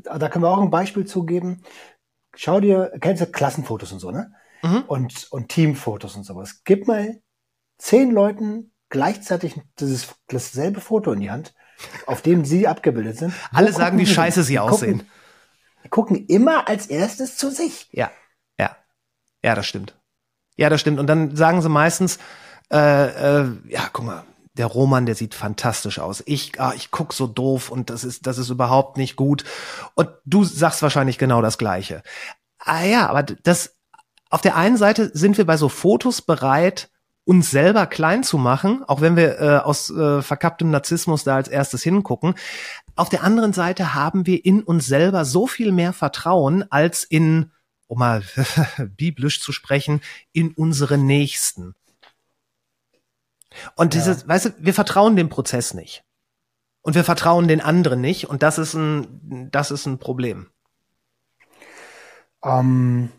[0.03, 1.63] da können wir auch ein Beispiel zugeben.
[2.35, 4.33] Schau dir, kennst du Klassenfotos und so, ne?
[4.63, 4.85] Mhm.
[4.87, 6.63] Und, und Teamfotos und sowas.
[6.65, 7.21] Gib mal
[7.77, 11.55] zehn Leuten gleichzeitig dieses, dasselbe Foto in die Hand,
[12.07, 13.35] auf dem sie abgebildet sind.
[13.35, 15.01] Wo Alle sagen, gucken wie scheiße sie aussehen.
[15.01, 15.11] Gucken,
[15.85, 17.91] die gucken immer als erstes zu sich.
[17.93, 18.11] Ja,
[18.59, 18.75] ja,
[19.45, 19.98] ja, das stimmt.
[20.59, 20.99] Ja, das stimmt.
[20.99, 22.19] Und dann sagen sie meistens,
[22.71, 24.25] äh, äh, ja, guck mal,
[24.57, 26.23] der Roman, der sieht fantastisch aus.
[26.27, 29.45] Ich, ah, ich guck so doof und das ist, das ist überhaupt nicht gut.
[29.95, 32.03] Und du sagst wahrscheinlich genau das Gleiche.
[32.59, 33.77] Ah ja, aber das,
[34.31, 36.91] auf der einen Seite sind wir bei so Fotos bereit,
[37.25, 41.47] uns selber klein zu machen, auch wenn wir äh, aus äh, verkapptem Narzissmus da als
[41.47, 42.35] erstes hingucken.
[42.97, 47.53] Auf der anderen Seite haben wir in uns selber so viel mehr Vertrauen als in,
[47.89, 48.23] um mal
[48.97, 50.01] biblisch zu sprechen,
[50.33, 51.75] in unsere Nächsten.
[53.75, 56.05] Und dieses, weißt du, wir vertrauen dem Prozess nicht.
[56.83, 58.29] Und wir vertrauen den anderen nicht.
[58.29, 60.49] Und das ist ein, das ist ein Problem.
[62.45, 63.11] Ähm,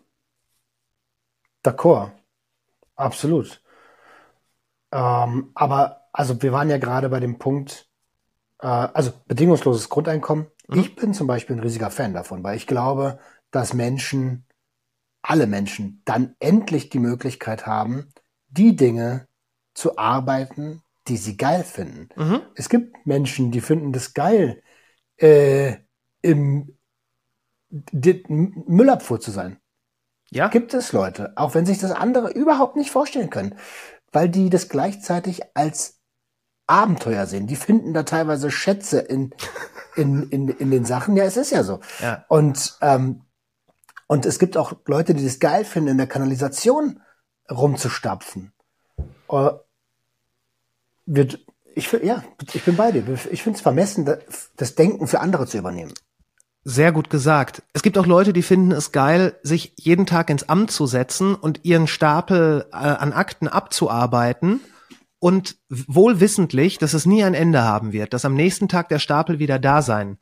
[1.63, 2.11] D'accord.
[2.95, 3.61] Absolut.
[4.91, 7.89] Ähm, aber, also wir waren ja gerade bei dem Punkt,
[8.59, 10.47] äh, also bedingungsloses Grundeinkommen.
[10.67, 10.79] Mhm.
[10.79, 13.19] Ich bin zum Beispiel ein riesiger Fan davon, weil ich glaube,
[13.51, 14.45] dass Menschen,
[15.21, 18.09] alle Menschen, dann endlich die Möglichkeit haben,
[18.47, 19.27] die Dinge
[19.73, 22.09] zu arbeiten, die sie geil finden.
[22.15, 22.41] Mhm.
[22.55, 24.61] Es gibt Menschen, die finden das geil,
[25.17, 25.77] äh,
[26.21, 26.77] im
[27.69, 29.59] Müllabfuhr zu sein.
[30.31, 30.47] Ja?
[30.47, 33.55] Gibt es Leute, auch wenn sich das andere überhaupt nicht vorstellen können,
[34.11, 35.99] weil die das gleichzeitig als
[36.67, 37.47] Abenteuer sehen.
[37.47, 39.33] Die finden da teilweise Schätze in,
[39.95, 41.17] in, in, in den Sachen.
[41.17, 41.79] Ja, es ist ja so.
[41.99, 42.25] Ja.
[42.27, 43.23] Und, ähm,
[44.09, 46.99] und es gibt auch Leute, die das geil finden, in der Kanalisation
[47.49, 48.51] rumzustapfen.
[49.29, 49.51] Äh,
[51.05, 51.45] wird,
[51.75, 53.03] ich, ja, ich bin bei dir.
[53.31, 54.17] Ich finde es vermessen, da-
[54.57, 55.93] das Denken für andere zu übernehmen.
[56.63, 57.61] Sehr gut gesagt.
[57.73, 61.35] Es gibt auch Leute, die finden es geil, sich jeden Tag ins Amt zu setzen
[61.35, 64.59] und ihren Stapel äh, an Akten abzuarbeiten
[65.19, 68.99] und wohl wissentlich, dass es nie ein Ende haben wird, dass am nächsten Tag der
[68.99, 70.17] Stapel wieder da sein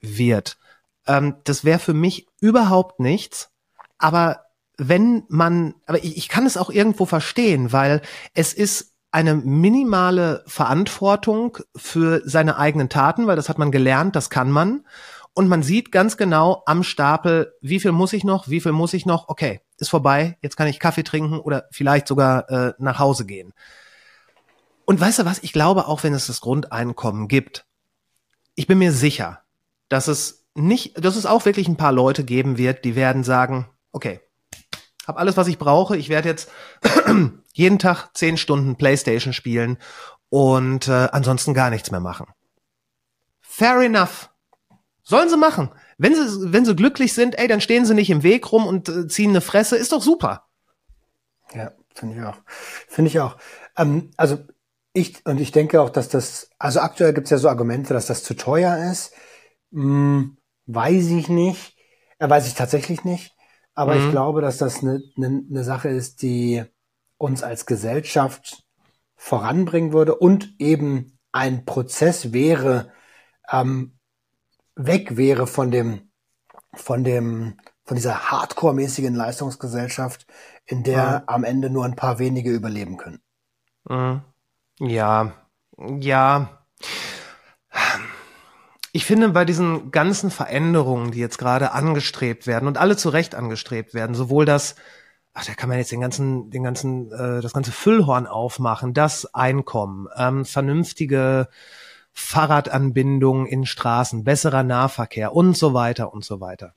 [0.00, 0.58] wird.
[1.06, 3.50] Ähm, das wäre für mich überhaupt nichts.
[3.98, 4.44] Aber
[4.78, 8.02] wenn man, aber ich, ich kann es auch irgendwo verstehen, weil
[8.34, 14.30] es ist eine minimale Verantwortung für seine eigenen Taten, weil das hat man gelernt, das
[14.30, 14.86] kann man.
[15.34, 18.94] Und man sieht ganz genau am Stapel, wie viel muss ich noch, wie viel muss
[18.94, 22.98] ich noch, okay, ist vorbei, jetzt kann ich Kaffee trinken oder vielleicht sogar äh, nach
[22.98, 23.52] Hause gehen.
[24.84, 27.66] Und weißt du was, ich glaube, auch wenn es das Grundeinkommen gibt,
[28.54, 29.42] ich bin mir sicher,
[29.88, 33.68] dass es nicht, dass es auch wirklich ein paar Leute geben wird, die werden sagen,
[33.92, 34.20] okay,
[35.06, 36.50] hab alles, was ich brauche, ich werde jetzt
[37.52, 39.78] jeden Tag zehn Stunden Playstation spielen
[40.28, 42.26] und äh, ansonsten gar nichts mehr machen.
[43.40, 44.30] Fair enough.
[45.02, 45.70] Sollen sie machen.
[45.98, 48.88] Wenn sie, wenn sie glücklich sind, ey, dann stehen sie nicht im Weg rum und
[48.88, 50.46] äh, ziehen eine Fresse, ist doch super.
[51.52, 52.36] Ja, finde ich auch.
[52.88, 53.36] Finde ich auch.
[53.76, 54.38] Ähm, also
[54.92, 58.06] ich, und ich denke auch, dass das, also aktuell gibt es ja so Argumente, dass
[58.06, 59.12] das zu teuer ist.
[59.72, 60.36] Hm,
[60.66, 61.76] weiß ich nicht.
[62.18, 63.34] Äh, weiß ich tatsächlich nicht.
[63.74, 64.04] Aber mhm.
[64.04, 66.64] ich glaube, dass das eine, eine, eine Sache ist, die
[67.16, 68.64] uns als Gesellschaft
[69.16, 72.92] voranbringen würde und eben ein Prozess wäre,
[73.50, 73.98] ähm,
[74.74, 76.10] weg wäre von dem,
[76.74, 80.26] von dem, von dieser hardcore-mäßigen Leistungsgesellschaft,
[80.66, 81.22] in der ja.
[81.26, 83.20] am Ende nur ein paar wenige überleben können.
[83.88, 84.22] Mhm.
[84.78, 85.32] Ja,
[85.78, 86.61] ja.
[88.94, 93.34] Ich finde bei diesen ganzen Veränderungen, die jetzt gerade angestrebt werden und alle zu Recht
[93.34, 94.74] angestrebt werden, sowohl das,
[95.32, 99.34] ach, da kann man jetzt den ganzen, den ganzen, äh, das ganze Füllhorn aufmachen, das
[99.34, 101.48] Einkommen, ähm, vernünftige
[102.12, 106.74] Fahrradanbindung in Straßen, besserer Nahverkehr und so weiter und so weiter.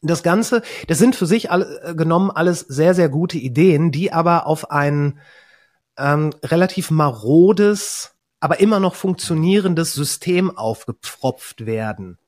[0.00, 4.10] Das Ganze, das sind für sich alle, äh, genommen alles sehr, sehr gute Ideen, die
[4.10, 5.20] aber auf ein
[5.98, 8.11] ähm, relativ marodes,
[8.42, 12.18] aber immer noch funktionierendes System aufgepfropft werden.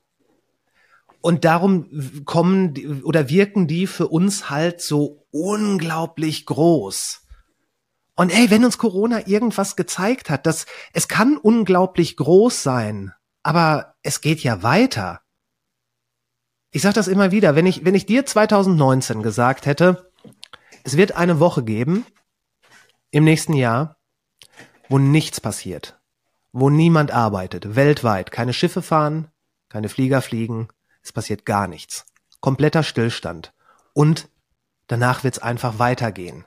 [1.20, 7.22] Und darum kommen oder wirken die für uns halt so unglaublich groß.
[8.14, 13.96] Und ey, wenn uns Corona irgendwas gezeigt hat, dass es kann unglaublich groß sein, aber
[14.02, 15.20] es geht ja weiter.
[16.70, 20.12] Ich sag das immer wieder, wenn ich, wenn ich dir 2019 gesagt hätte,
[20.84, 22.06] es wird eine Woche geben
[23.10, 23.96] im nächsten Jahr,
[24.88, 25.98] wo nichts passiert,
[26.54, 29.26] wo niemand arbeitet, weltweit, keine Schiffe fahren,
[29.68, 30.68] keine Flieger fliegen,
[31.02, 32.06] es passiert gar nichts.
[32.40, 33.52] Kompletter Stillstand.
[33.92, 34.28] Und
[34.86, 36.44] danach wird's einfach weitergehen.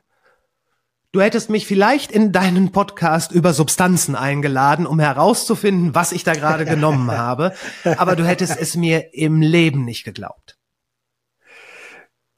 [1.11, 6.33] Du hättest mich vielleicht in deinen Podcast über Substanzen eingeladen, um herauszufinden, was ich da
[6.33, 7.53] gerade genommen habe,
[7.97, 10.57] aber du hättest es mir im Leben nicht geglaubt.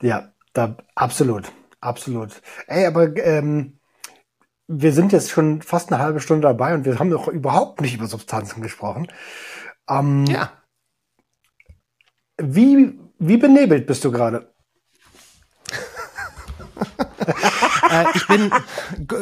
[0.01, 1.51] Ja, da absolut,
[1.81, 2.41] absolut.
[2.65, 3.78] Ey, aber ähm,
[4.71, 7.95] wir sind jetzt schon fast eine halbe Stunde dabei und wir haben noch überhaupt nicht
[7.95, 9.07] über Substanzen gesprochen.
[9.89, 10.51] Ähm, ja.
[12.37, 14.53] Wie, wie benebelt bist du gerade?
[17.89, 18.51] äh, ich bin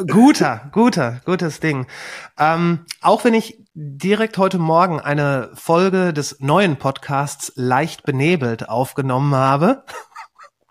[0.06, 1.86] guter, guter, gutes Ding.
[2.38, 9.34] Ähm, auch wenn ich direkt heute Morgen eine Folge des neuen Podcasts leicht benebelt aufgenommen
[9.34, 9.82] habe,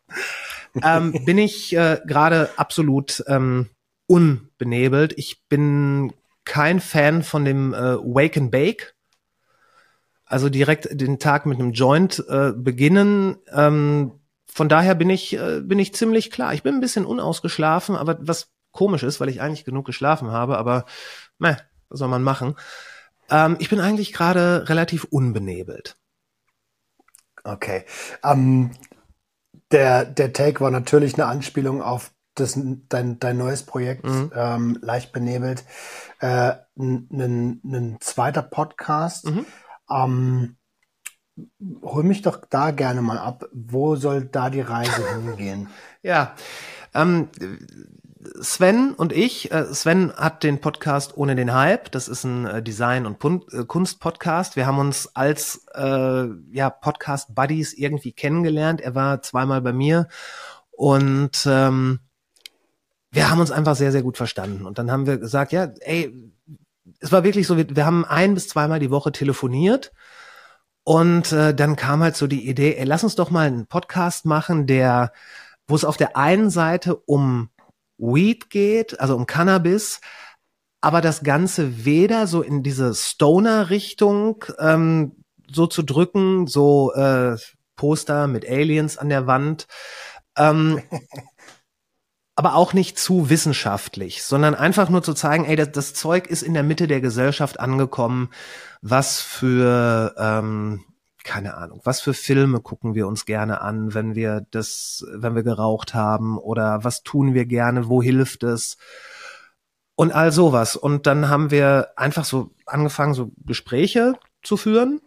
[0.84, 3.72] ähm, bin ich äh, gerade absolut ähm,
[4.08, 5.14] unbenebelt.
[5.18, 6.14] Ich bin
[6.46, 8.96] kein Fan von dem äh, Wake and Bake.
[10.26, 13.38] Also direkt den Tag mit einem Joint äh, beginnen.
[13.52, 14.12] Ähm,
[14.46, 16.54] von daher bin ich, äh, bin ich ziemlich klar.
[16.54, 20.58] Ich bin ein bisschen unausgeschlafen, aber was komisch ist, weil ich eigentlich genug geschlafen habe,
[20.58, 20.86] aber
[21.40, 21.56] meh,
[21.90, 22.56] was soll man machen?
[23.30, 25.98] Ähm, ich bin eigentlich gerade relativ unbenebelt.
[27.44, 27.86] Okay.
[28.24, 28.72] Ähm,
[29.72, 34.32] der, der Take war natürlich eine Anspielung auf das, dein, dein neues Projekt, mhm.
[34.36, 35.64] ähm, leicht benebelt.
[36.20, 39.26] Äh, ein zweiter Podcast.
[39.26, 39.46] Mhm.
[39.90, 40.58] Ähm,
[41.82, 43.46] hol mich doch da gerne mal ab.
[43.54, 45.70] Wo soll da die Reise hingehen?
[46.02, 46.36] Ja,
[46.94, 47.30] ähm,
[48.42, 52.64] Sven und ich, äh, Sven hat den Podcast Ohne den Hype, das ist ein äh,
[52.64, 53.24] Design- und
[53.54, 54.56] äh, Kunst-Podcast.
[54.56, 58.82] Wir haben uns als äh, ja, Podcast-Buddies irgendwie kennengelernt.
[58.82, 60.08] Er war zweimal bei mir
[60.72, 62.00] und ähm,
[63.18, 64.64] wir haben uns einfach sehr, sehr gut verstanden.
[64.64, 66.14] Und dann haben wir gesagt, ja, ey,
[67.00, 69.92] es war wirklich so, wir, wir haben ein bis zweimal die Woche telefoniert
[70.84, 74.26] und äh, dann kam halt so die Idee, ey, lass uns doch mal einen Podcast
[74.26, 75.12] machen, der,
[75.68, 77.50] wo es auf der einen Seite um
[77.98, 80.00] Weed geht, also um Cannabis,
[80.80, 87.36] aber das Ganze weder so in diese Stoner-Richtung ähm, so zu drücken, so äh,
[87.76, 89.66] Poster mit Aliens an der Wand,
[90.38, 90.84] ähm,
[92.38, 96.44] aber auch nicht zu wissenschaftlich, sondern einfach nur zu zeigen, ey, das, das Zeug ist
[96.44, 98.30] in der Mitte der Gesellschaft angekommen,
[98.84, 100.86] was für ähm,
[101.24, 105.42] keine Ahnung, was für Filme gucken wir uns gerne an, wenn wir das, wenn wir
[105.42, 108.78] geraucht haben oder was tun wir gerne, wo hilft es
[109.96, 110.76] und all sowas.
[110.76, 115.02] Und dann haben wir einfach so angefangen, so Gespräche zu führen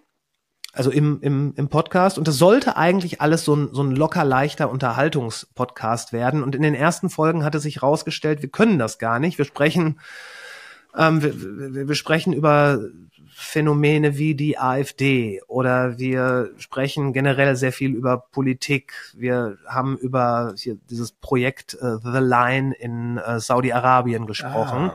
[0.72, 2.18] also im, im, im Podcast.
[2.18, 6.42] Und das sollte eigentlich alles so ein, so ein locker leichter Unterhaltungspodcast werden.
[6.42, 9.38] Und in den ersten Folgen hatte sich rausgestellt, wir können das gar nicht.
[9.38, 10.00] Wir sprechen,
[10.96, 12.80] ähm, wir, wir, wir sprechen über
[13.33, 18.92] Phänomene wie die AfD oder wir sprechen generell sehr viel über Politik.
[19.16, 24.90] Wir haben über hier dieses Projekt äh, The Line in äh, Saudi-Arabien gesprochen.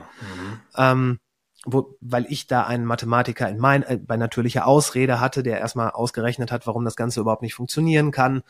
[0.74, 1.18] Ah, ähm,
[1.66, 5.90] wo, weil ich da einen Mathematiker in mein, äh, bei natürlicher Ausrede hatte, der erstmal
[5.90, 8.42] ausgerechnet hat, warum das Ganze überhaupt nicht funktionieren kann.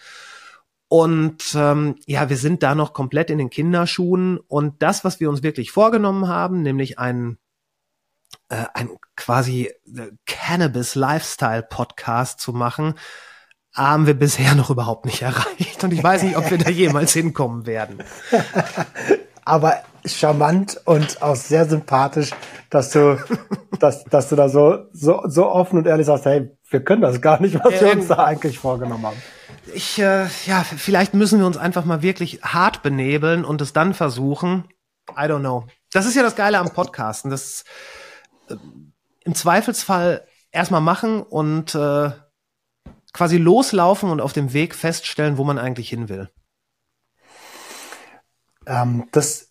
[0.89, 4.39] Und ähm, ja, wir sind da noch komplett in den Kinderschuhen.
[4.39, 7.39] Und das, was wir uns wirklich vorgenommen haben, nämlich ein,
[8.49, 12.95] äh, ein quasi äh, Cannabis-Lifestyle-Podcast zu machen,
[13.75, 15.83] haben wir bisher noch überhaupt nicht erreicht.
[15.83, 18.05] Und ich weiß nicht, ob wir da jemals hinkommen werden.
[19.47, 22.33] Aber charmant und auch sehr sympathisch,
[22.69, 23.19] dass du,
[23.81, 27.21] dass, dass du da so, so, so offen und ehrlich sagst, hey, wir können das
[27.21, 29.17] gar nicht, was wir uns da eigentlich vorgenommen haben.
[29.73, 33.95] Ich, äh, ja, vielleicht müssen wir uns einfach mal wirklich hart benebeln und es dann
[33.95, 34.65] versuchen.
[35.11, 35.67] I don't know.
[35.93, 37.31] Das ist ja das Geile am Podcasten.
[37.31, 37.65] Das
[38.49, 38.57] äh,
[39.25, 42.11] im Zweifelsfall erstmal machen und äh,
[43.13, 46.31] quasi loslaufen und auf dem Weg feststellen, wo man eigentlich hin will.
[48.67, 49.47] Ähm, das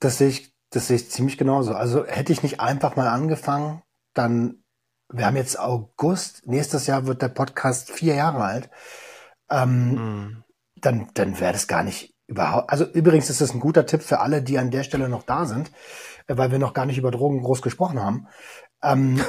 [0.00, 1.74] das sehe ich, das sehe ich ziemlich genauso.
[1.74, 3.82] Also hätte ich nicht einfach mal angefangen,
[4.14, 4.64] dann,
[5.12, 8.70] wir haben jetzt August, nächstes Jahr wird der Podcast vier Jahre alt,
[9.50, 10.44] ähm, mhm.
[10.76, 14.20] dann, dann wäre das gar nicht überhaupt, also übrigens ist das ein guter Tipp für
[14.20, 15.70] alle, die an der Stelle noch da sind,
[16.26, 18.28] äh, weil wir noch gar nicht über Drogen groß gesprochen haben.
[18.82, 19.22] Ähm,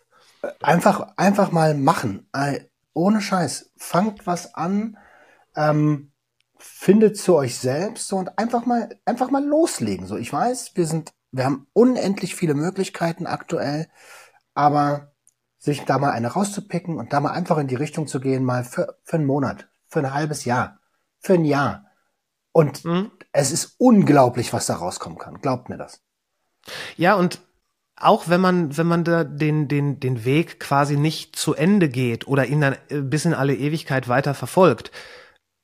[0.62, 2.28] einfach, einfach mal machen.
[2.32, 2.60] Äh,
[2.92, 3.70] ohne Scheiß.
[3.76, 4.98] Fangt was an.
[5.54, 6.09] Ähm,
[6.60, 10.06] findet zu euch selbst so und einfach mal, einfach mal loslegen.
[10.06, 13.88] So, ich weiß, wir sind, wir haben unendlich viele Möglichkeiten aktuell,
[14.54, 15.12] aber
[15.58, 18.64] sich da mal eine rauszupicken und da mal einfach in die Richtung zu gehen, mal
[18.64, 20.78] für, für einen Monat, für ein halbes Jahr,
[21.18, 21.86] für ein Jahr.
[22.52, 23.10] Und mhm.
[23.32, 25.40] es ist unglaublich, was da rauskommen kann.
[25.40, 26.00] Glaubt mir das.
[26.96, 27.40] Ja, und
[27.96, 32.26] auch wenn man, wenn man da den, den, den Weg quasi nicht zu Ende geht
[32.26, 34.90] oder ihn dann äh, bis in alle Ewigkeit weiter verfolgt,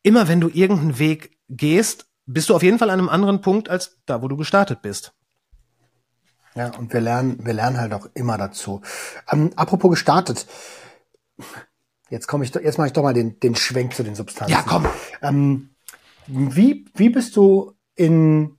[0.07, 3.69] immer wenn du irgendeinen Weg gehst, bist du auf jeden Fall an einem anderen Punkt
[3.69, 5.12] als da, wo du gestartet bist.
[6.55, 8.83] Ja, und wir lernen, wir lernen halt auch immer dazu.
[9.31, 10.47] Ähm, apropos gestartet.
[12.09, 14.53] Jetzt komme ich, jetzt mache ich doch mal den, den Schwenk zu den Substanzen.
[14.53, 14.87] Ja, komm.
[15.23, 15.75] Ähm,
[16.29, 18.59] wie, wie bist du in,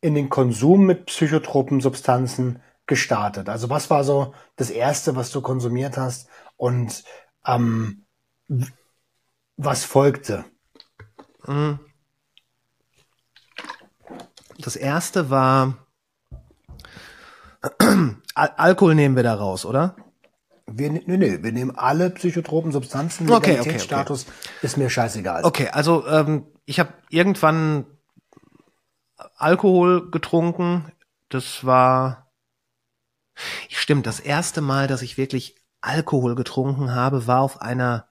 [0.00, 3.50] in den Konsum mit psychotropen Substanzen gestartet?
[3.50, 6.28] Also was war so das erste, was du konsumiert hast?
[6.56, 7.04] Und
[7.46, 8.06] ähm,
[9.56, 10.44] was folgte?
[11.46, 11.78] Mhm.
[14.58, 15.84] Das erste war
[18.34, 19.96] Al Alkohol nehmen wir da raus, oder?
[20.66, 23.30] Wir, nee, nee, wir nehmen alle psychotropen Substanzen.
[23.30, 24.14] Okay, okay, okay.
[24.62, 25.44] ist mir scheißegal.
[25.44, 27.86] Okay, also ähm, ich habe irgendwann
[29.36, 30.90] Alkohol getrunken.
[31.28, 32.32] Das war,
[33.68, 38.08] stimmt, das erste Mal, dass ich wirklich Alkohol getrunken habe, war auf einer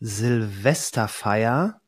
[0.00, 1.80] Silvesterfeier.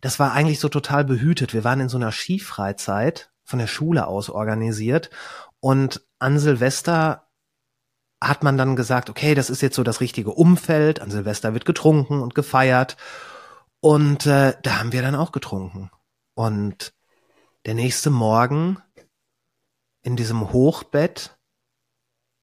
[0.00, 1.54] Das war eigentlich so total behütet.
[1.54, 5.10] Wir waren in so einer Skifreizeit von der Schule aus organisiert
[5.60, 7.28] und an Silvester
[8.20, 11.00] hat man dann gesagt, okay, das ist jetzt so das richtige Umfeld.
[11.00, 12.96] An Silvester wird getrunken und gefeiert.
[13.80, 15.90] Und äh, da haben wir dann auch getrunken.
[16.34, 16.94] Und
[17.64, 18.82] der nächste Morgen
[20.02, 21.37] in diesem Hochbett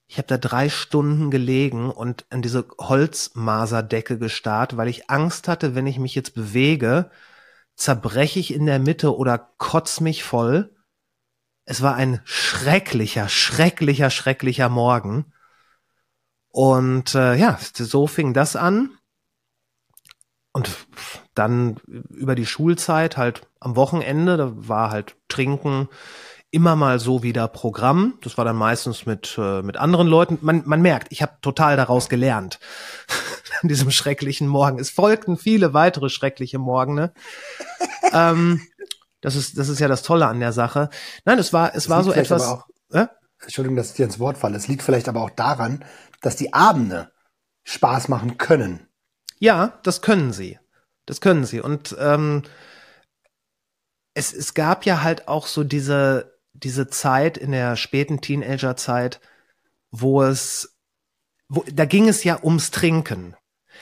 [0.07, 5.73] ich habe da drei Stunden gelegen und an diese Holzmaserdecke gestarrt, weil ich Angst hatte,
[5.73, 7.09] wenn ich mich jetzt bewege,
[7.75, 10.75] zerbreche ich in der Mitte oder kotz mich voll.
[11.65, 15.33] Es war ein schrecklicher, schrecklicher, schrecklicher Morgen.
[16.49, 18.91] Und äh, ja, so fing das an.
[20.53, 20.69] Und
[21.33, 25.89] dann über die Schulzeit halt am Wochenende, da war halt Trinken,
[26.55, 28.17] immer mal so wieder Programm.
[28.21, 30.39] Das war dann meistens mit, äh, mit anderen Leuten.
[30.41, 32.59] Man, man merkt, ich habe total daraus gelernt.
[33.61, 34.79] An diesem schrecklichen Morgen.
[34.79, 37.09] Es folgten viele weitere schreckliche Morgen.
[38.13, 38.61] ähm,
[39.19, 40.89] das ist, das ist ja das Tolle an der Sache.
[41.25, 42.43] Nein, es war, es das war so etwas.
[42.43, 43.07] Auch, äh?
[43.41, 44.55] Entschuldigung, dass ich dir ins Wort falle.
[44.55, 45.83] Es liegt vielleicht aber auch daran,
[46.21, 47.11] dass die Abende
[47.63, 48.87] Spaß machen können.
[49.39, 50.57] Ja, das können sie.
[51.05, 51.59] Das können sie.
[51.59, 52.43] Und ähm,
[54.13, 56.34] es, es gab ja halt auch so diese,
[56.65, 59.21] diese Zeit in der späten Teenagerzeit,
[59.91, 60.75] wo es,
[61.47, 63.35] wo, da ging es ja ums Trinken.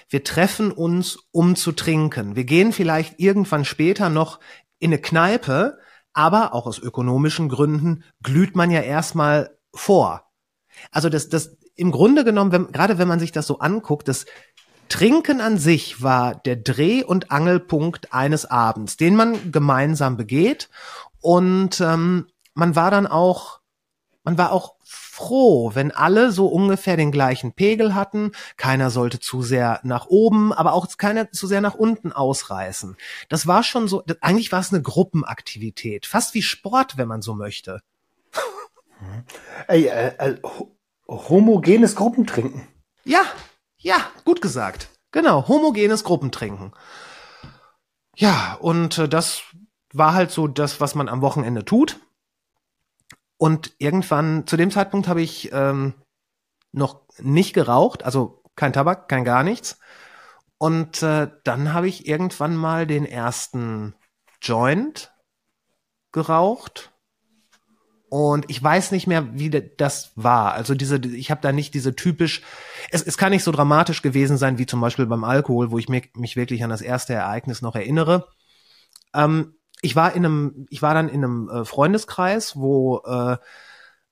[0.09, 2.35] Wir treffen uns, um zu trinken.
[2.35, 4.39] Wir gehen vielleicht irgendwann später noch
[4.79, 5.79] in eine Kneipe,
[6.11, 10.29] aber auch aus ökonomischen Gründen glüht man ja erstmal vor.
[10.91, 14.25] Also das, das im Grunde genommen, wenn, gerade wenn man sich das so anguckt, das
[14.89, 20.69] Trinken an sich war der Dreh- und Angelpunkt eines Abends, den man gemeinsam begeht.
[21.21, 23.59] Und ähm, man war dann auch,
[24.23, 28.31] man war auch froh, wenn alle so ungefähr den gleichen Pegel hatten.
[28.57, 32.97] Keiner sollte zu sehr nach oben, aber auch keiner zu sehr nach unten ausreißen.
[33.29, 37.35] Das war schon so, eigentlich war es eine Gruppenaktivität, fast wie Sport, wenn man so
[37.35, 37.81] möchte.
[39.67, 40.37] Ey, äh, äh,
[41.07, 42.67] homogenes Gruppentrinken.
[43.03, 43.21] Ja,
[43.77, 44.89] ja, gut gesagt.
[45.11, 46.73] Genau, homogenes Gruppentrinken.
[48.15, 49.43] Ja, und äh, das
[49.93, 51.99] war halt so das, was man am Wochenende tut.
[53.43, 55.95] Und irgendwann, zu dem Zeitpunkt habe ich ähm,
[56.71, 59.79] noch nicht geraucht, also kein Tabak, kein gar nichts.
[60.57, 63.95] Und äh, dann habe ich irgendwann mal den ersten
[64.41, 65.13] Joint
[66.13, 66.93] geraucht
[68.07, 70.53] und ich weiß nicht mehr, wie das war.
[70.53, 72.43] Also diese, ich habe da nicht diese typisch,
[72.91, 75.89] es, es kann nicht so dramatisch gewesen sein wie zum Beispiel beim Alkohol, wo ich
[75.89, 78.29] mich, mich wirklich an das erste Ereignis noch erinnere.
[79.13, 83.37] Ähm, ich war in einem, ich war dann in einem äh, Freundeskreis, wo äh,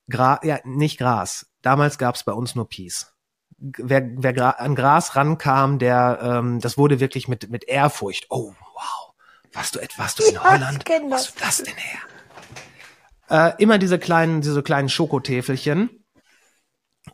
[0.09, 1.47] Gra ja nicht Gras.
[1.61, 3.13] Damals gab es bei uns nur Peace.
[3.57, 8.25] Wer, wer gra an Gras rankam, der, ähm, das wurde wirklich mit mit Ehrfurcht.
[8.29, 9.13] Oh wow,
[9.53, 10.83] warst du etwas du in ja, Holland?
[11.09, 11.99] Was ist das denn her?
[13.31, 16.05] äh, immer diese kleinen, diese kleinen Schokotäfelchen.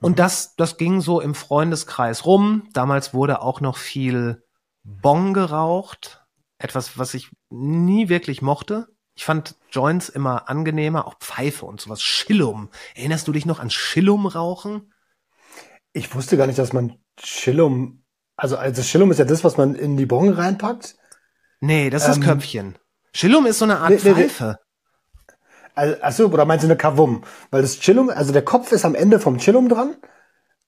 [0.02, 0.16] Und mhm.
[0.16, 2.68] das, das ging so im Freundeskreis rum.
[2.74, 4.44] Damals wurde auch noch viel
[4.84, 6.26] Bon geraucht.
[6.60, 8.88] Etwas, was ich nie wirklich mochte.
[9.16, 12.02] Ich fand Joints immer angenehmer, auch Pfeife und sowas.
[12.02, 12.70] Schillum.
[12.96, 14.94] Erinnerst du dich noch an Schillum rauchen?
[15.94, 18.04] Ich wusste gar nicht, dass man Schillum,
[18.36, 20.96] also, also Schillum ist ja das, was man in die Bon reinpackt.
[21.60, 22.78] Nee, das ist ähm, Köpfchen.
[23.14, 24.60] Schillum ist so eine Art nee, Pfeife.
[25.74, 27.24] Achso, oder meinst du eine Kavum?
[27.52, 29.96] Weil das Chillum, also der Kopf ist am Ende vom Chillum dran.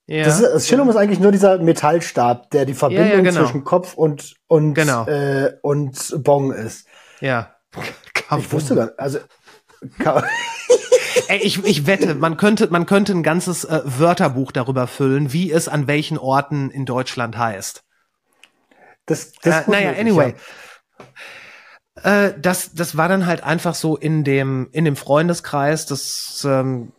[0.09, 0.25] Ja.
[0.25, 0.93] Das, ist, das Chillum ja.
[0.93, 3.43] ist eigentlich nur dieser Metallstab, der die Verbindung ja, genau.
[3.43, 5.05] zwischen Kopf und und genau.
[5.05, 6.87] äh, und Bong ist.
[7.21, 7.53] Ja.
[8.15, 8.43] Kavum.
[8.43, 9.19] Ich wusste gar nicht, also
[11.27, 15.51] Ey, ich, ich wette, man könnte, man könnte ein ganzes äh, Wörterbuch darüber füllen, wie
[15.51, 17.83] es an welchen Orten in Deutschland heißt.
[19.05, 20.33] Das, das äh, naja, anyway.
[20.97, 21.05] Ja.
[22.03, 25.85] Äh, das, das war dann halt einfach so in dem, in dem Freundeskreis.
[25.85, 26.91] Das ähm,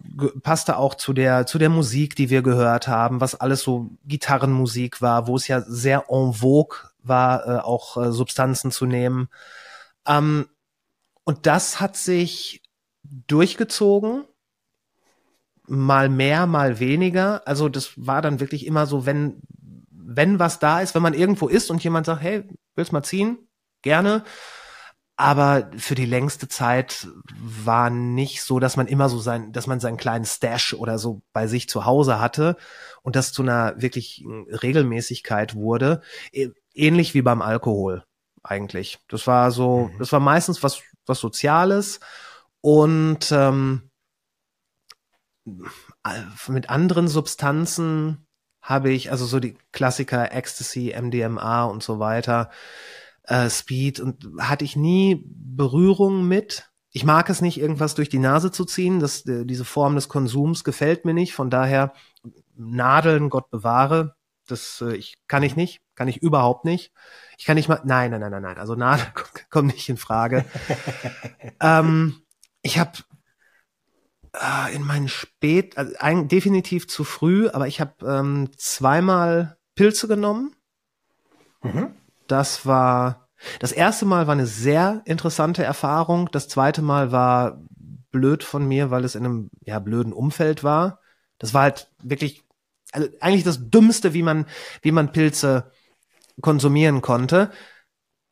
[0.42, 5.00] passte auch zu der, zu der Musik, die wir gehört haben, was alles so Gitarrenmusik
[5.00, 9.28] war, wo es ja sehr en vogue war, äh, auch äh, Substanzen zu nehmen.
[10.06, 10.48] Ähm,
[11.24, 12.62] und das hat sich
[13.02, 14.24] durchgezogen.
[15.66, 17.46] Mal mehr, mal weniger.
[17.46, 19.40] Also das war dann wirklich immer so, wenn,
[19.90, 22.42] wenn was da ist, wenn man irgendwo ist und jemand sagt, hey,
[22.74, 23.38] willst mal ziehen?
[23.82, 24.24] Gerne
[25.20, 27.06] aber für die längste Zeit
[27.36, 31.20] war nicht so, dass man immer so sein, dass man seinen kleinen Stash oder so
[31.34, 32.56] bei sich zu Hause hatte
[33.02, 36.00] und das zu einer wirklich Regelmäßigkeit wurde,
[36.72, 38.04] ähnlich wie beim Alkohol
[38.42, 38.98] eigentlich.
[39.08, 39.98] Das war so, mhm.
[39.98, 42.00] das war meistens was was Soziales
[42.62, 43.90] und ähm,
[46.48, 48.26] mit anderen Substanzen
[48.62, 52.50] habe ich also so die Klassiker Ecstasy, MDMA und so weiter
[53.24, 56.70] äh, Speed und hatte ich nie Berührung mit.
[56.92, 58.98] Ich mag es nicht, irgendwas durch die Nase zu ziehen.
[58.98, 61.34] Das, äh, diese Form des Konsums gefällt mir nicht.
[61.34, 61.92] Von daher
[62.56, 64.16] Nadeln, Gott bewahre.
[64.46, 66.92] Das äh, ich, kann ich nicht, kann ich überhaupt nicht.
[67.38, 68.58] Ich kann nicht mal, nein, nein, nein, nein, nein.
[68.58, 69.08] Also Nadeln
[69.50, 70.44] kommt, nicht in Frage.
[71.60, 72.22] ähm,
[72.62, 72.92] ich habe
[74.34, 80.08] äh, in meinen Spät, also ein, definitiv zu früh, aber ich habe ähm, zweimal Pilze
[80.08, 80.54] genommen.
[81.62, 81.94] Mhm.
[82.30, 83.28] Das war,
[83.58, 86.28] das erste Mal war eine sehr interessante Erfahrung.
[86.30, 87.60] Das zweite Mal war
[88.12, 91.00] blöd von mir, weil es in einem, ja, blöden Umfeld war.
[91.38, 92.44] Das war halt wirklich,
[92.92, 94.46] also eigentlich das Dümmste, wie man,
[94.82, 95.72] wie man Pilze
[96.40, 97.50] konsumieren konnte.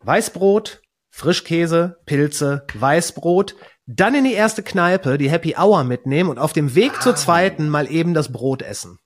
[0.01, 0.81] Weißbrot,
[1.11, 6.77] Frischkäse, Pilze, Weißbrot, dann in die erste Kneipe, die Happy Hour mitnehmen und auf dem
[6.77, 7.01] Weg ah.
[7.01, 8.99] zur zweiten mal eben das Brot essen.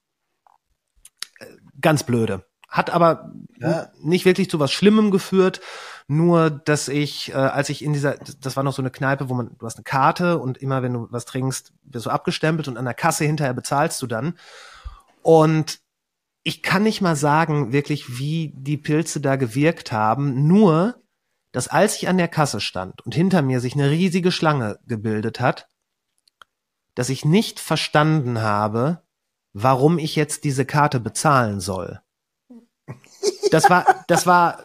[1.39, 1.47] Äh,
[1.81, 3.91] ganz blöde hat aber ja.
[4.01, 5.61] nicht wirklich zu was Schlimmem geführt.
[6.09, 9.35] Nur, dass ich, äh, als ich in dieser, das war noch so eine Kneipe, wo
[9.35, 12.79] man, du hast eine Karte und immer wenn du was trinkst, wirst du abgestempelt und
[12.79, 14.39] an der Kasse hinterher bezahlst du dann.
[15.21, 15.81] Und
[16.43, 20.49] ich kann nicht mal sagen, wirklich, wie die Pilze da gewirkt haben.
[20.49, 20.97] Nur,
[21.53, 25.41] dass als ich an der Kasse stand und hinter mir sich eine riesige Schlange gebildet
[25.41, 25.69] hat,
[26.95, 29.03] dass ich nicht verstanden habe,
[29.53, 32.01] warum ich jetzt diese Karte bezahlen soll.
[33.51, 34.65] Das war, das war,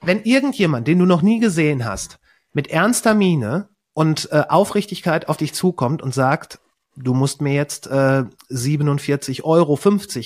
[0.00, 2.18] wenn irgendjemand, den du noch nie gesehen hast,
[2.52, 6.60] mit ernster Miene und äh, Aufrichtigkeit auf dich zukommt und sagt,
[6.96, 9.78] du musst mir jetzt äh, 47,50 Euro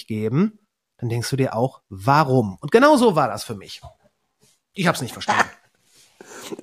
[0.07, 0.59] geben,
[0.99, 2.57] dann denkst du dir auch, warum?
[2.61, 3.81] Und genau so war das für mich.
[4.73, 5.45] Ich habe es nicht verstanden.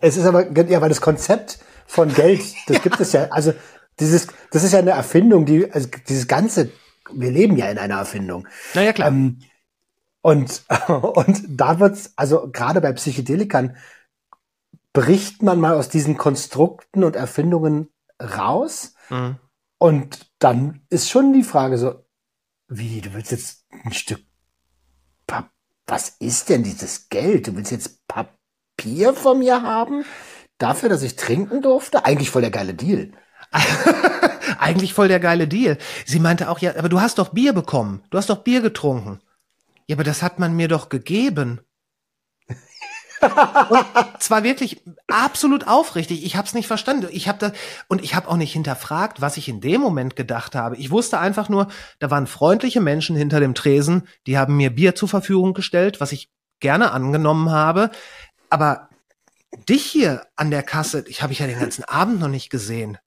[0.01, 3.53] Es ist aber, ja, weil das Konzept von Geld, das gibt es ja, also
[3.99, 6.71] dieses, das ist ja eine Erfindung, die, also dieses ganze,
[7.11, 8.47] wir leben ja in einer Erfindung.
[8.73, 9.07] Naja, klar.
[9.07, 9.39] Ähm,
[10.21, 13.75] und, und da wird's, also gerade bei Psychedelikern,
[14.93, 17.89] bricht man mal aus diesen Konstrukten und Erfindungen
[18.21, 18.93] raus.
[19.09, 19.37] Mhm.
[19.77, 22.05] Und dann ist schon die Frage so,
[22.67, 24.21] wie, du willst jetzt ein Stück
[25.25, 25.49] Pap
[25.89, 27.47] was ist denn dieses Geld?
[27.47, 30.05] Du willst jetzt Papier von mir haben?
[30.57, 32.05] Dafür, dass ich trinken durfte?
[32.05, 33.11] Eigentlich voll der geile Deal.
[34.59, 35.77] Eigentlich voll der geile Deal.
[36.05, 38.03] Sie meinte auch, ja, aber du hast doch Bier bekommen.
[38.09, 39.19] Du hast doch Bier getrunken.
[39.89, 41.61] Ja, aber das hat man mir doch gegeben.
[43.21, 46.23] und zwar wirklich absolut aufrichtig.
[46.23, 47.07] Ich habe es nicht verstanden.
[47.11, 47.51] Ich habe da
[47.87, 50.77] und ich habe auch nicht hinterfragt, was ich in dem Moment gedacht habe.
[50.77, 54.93] Ich wusste einfach nur, da waren freundliche Menschen hinter dem Tresen, die haben mir Bier
[54.93, 56.29] zur Verfügung gestellt, was ich
[56.59, 57.89] gerne angenommen habe.
[58.51, 58.89] Aber
[59.67, 62.99] dich hier an der Kasse, ich habe ich ja den ganzen Abend noch nicht gesehen.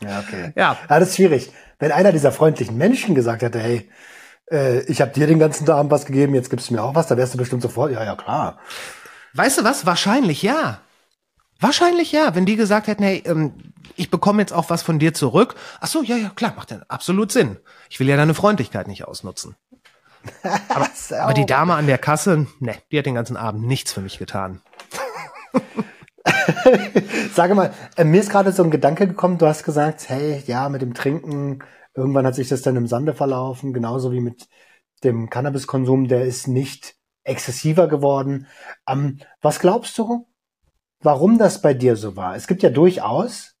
[0.00, 0.52] Ja, okay.
[0.54, 1.50] Ja, Ja, das ist schwierig.
[1.80, 3.90] Wenn einer dieser freundlichen Menschen gesagt hätte, hey,
[4.50, 7.06] äh, ich habe dir den ganzen Abend was gegeben, jetzt gibst du mir auch was,
[7.06, 8.58] da wärst du bestimmt sofort, ja, ja, klar.
[9.34, 9.86] Weißt du was?
[9.86, 10.80] Wahrscheinlich ja.
[11.60, 13.54] Wahrscheinlich ja, wenn die gesagt hätten, hey, ähm,
[13.96, 15.54] ich bekomme jetzt auch was von dir zurück.
[15.80, 17.56] Ach so, ja, ja, klar, macht ja absolut Sinn.
[17.88, 19.56] Ich will ja deine Freundlichkeit nicht ausnutzen.
[20.68, 20.88] Aber,
[21.20, 24.18] aber die Dame an der Kasse, ne, die hat den ganzen Abend nichts für mich
[24.18, 24.60] getan.
[27.32, 30.68] Sage mal, äh, mir ist gerade so ein Gedanke gekommen, du hast gesagt, hey, ja,
[30.68, 31.60] mit dem Trinken,
[31.96, 34.48] irgendwann hat sich das dann im Sande verlaufen, genauso wie mit
[35.02, 38.46] dem Cannabiskonsum, der ist nicht exzessiver geworden.
[38.86, 40.28] Ähm, was glaubst du,
[41.00, 42.36] warum das bei dir so war?
[42.36, 43.54] Es gibt ja durchaus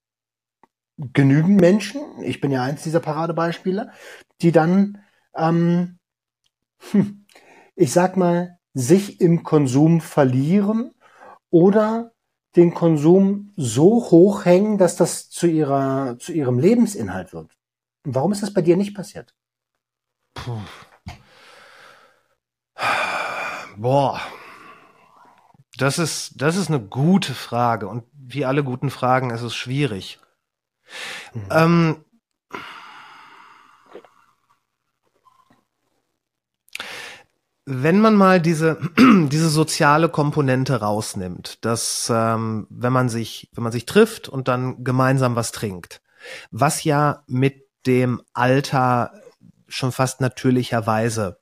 [0.98, 3.90] genügend Menschen, ich bin ja eins dieser Paradebeispiele,
[4.40, 5.02] die dann,
[5.36, 5.98] ähm,
[6.90, 7.26] hm,
[7.74, 10.92] ich sag mal, sich im Konsum verlieren
[11.50, 12.12] oder
[12.56, 17.55] den Konsum so hochhängen, dass das zu ihrer, zu ihrem Lebensinhalt wird.
[18.08, 19.34] Warum ist das bei dir nicht passiert?
[23.76, 24.20] Boah.
[25.76, 27.88] Das ist, das ist eine gute Frage.
[27.88, 30.20] Und wie alle guten Fragen ist es schwierig.
[31.50, 32.04] Ähm,
[37.64, 43.72] wenn man mal diese, diese soziale Komponente rausnimmt, dass ähm, wenn man sich, wenn man
[43.72, 46.00] sich trifft und dann gemeinsam was trinkt,
[46.52, 49.12] was ja mit dem Alter
[49.68, 51.40] schon fast natürlicherweise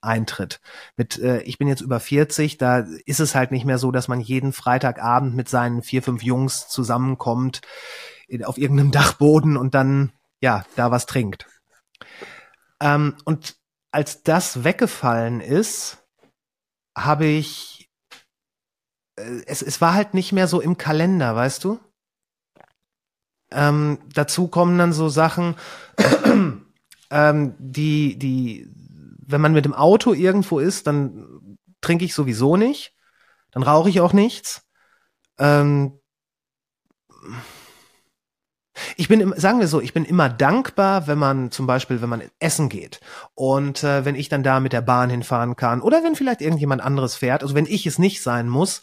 [0.00, 0.60] eintritt.
[0.96, 4.08] Mit äh, ich bin jetzt über 40, da ist es halt nicht mehr so, dass
[4.08, 7.60] man jeden Freitagabend mit seinen vier, fünf Jungs zusammenkommt
[8.44, 11.46] auf irgendeinem Dachboden und dann ja da was trinkt.
[12.80, 13.56] Ähm, und
[13.92, 15.98] als das weggefallen ist,
[16.96, 17.90] habe ich
[19.16, 21.80] äh, es, es war halt nicht mehr so im Kalender, weißt du?
[23.54, 25.56] Ähm, dazu kommen dann so Sachen,
[27.10, 28.68] ähm, die, die,
[29.26, 32.94] wenn man mit dem Auto irgendwo ist, dann trinke ich sowieso nicht,
[33.50, 34.62] dann rauche ich auch nichts.
[35.38, 35.98] Ähm,
[38.96, 42.22] ich bin, sagen wir so, ich bin immer dankbar, wenn man zum Beispiel, wenn man
[42.38, 43.00] essen geht
[43.34, 46.82] und äh, wenn ich dann da mit der Bahn hinfahren kann oder wenn vielleicht irgendjemand
[46.82, 48.82] anderes fährt, also wenn ich es nicht sein muss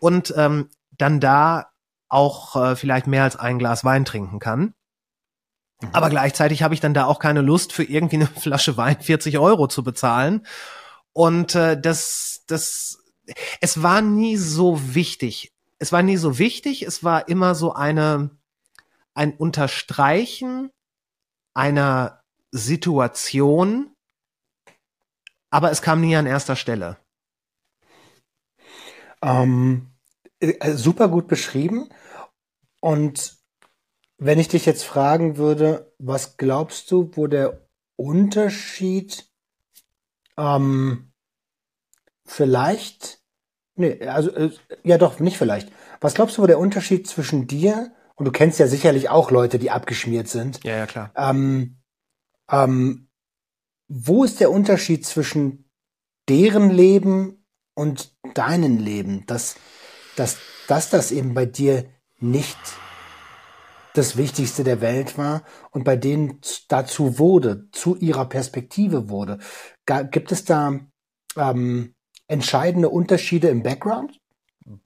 [0.00, 1.70] und ähm, dann da
[2.16, 4.74] auch äh, vielleicht mehr als ein Glas Wein trinken kann.
[5.92, 9.38] Aber gleichzeitig habe ich dann da auch keine Lust für irgendwie eine Flasche Wein 40
[9.38, 10.46] Euro zu bezahlen.
[11.12, 13.04] Und äh, das, das,
[13.60, 15.52] es war nie so wichtig.
[15.78, 16.82] Es war nie so wichtig.
[16.82, 18.30] Es war immer so eine,
[19.14, 20.70] ein Unterstreichen
[21.52, 23.94] einer Situation,
[25.50, 26.96] aber es kam nie an erster Stelle.
[29.22, 29.90] Ähm,
[30.40, 31.88] äh, super gut beschrieben.
[32.86, 33.36] Und
[34.16, 37.66] wenn ich dich jetzt fragen würde, was glaubst du, wo der
[37.96, 39.28] Unterschied
[40.38, 41.12] ähm,
[42.24, 43.18] vielleicht,
[43.74, 44.52] nee, also äh,
[44.84, 45.72] ja doch, nicht vielleicht.
[46.00, 49.58] Was glaubst du, wo der Unterschied zwischen dir und du kennst ja sicherlich auch Leute,
[49.58, 51.10] die abgeschmiert sind, Ja, ja, klar.
[51.16, 51.78] ähm,
[52.48, 53.08] ähm,
[53.88, 55.68] wo ist der Unterschied zwischen
[56.28, 59.26] deren Leben und deinem Leben?
[59.26, 59.56] Dass,
[60.14, 62.58] dass, dass das eben bei dir nicht
[63.94, 69.38] das Wichtigste der Welt war und bei denen dazu wurde, zu ihrer Perspektive wurde.
[70.10, 70.80] Gibt es da
[71.36, 71.94] ähm,
[72.28, 74.18] entscheidende Unterschiede im Background?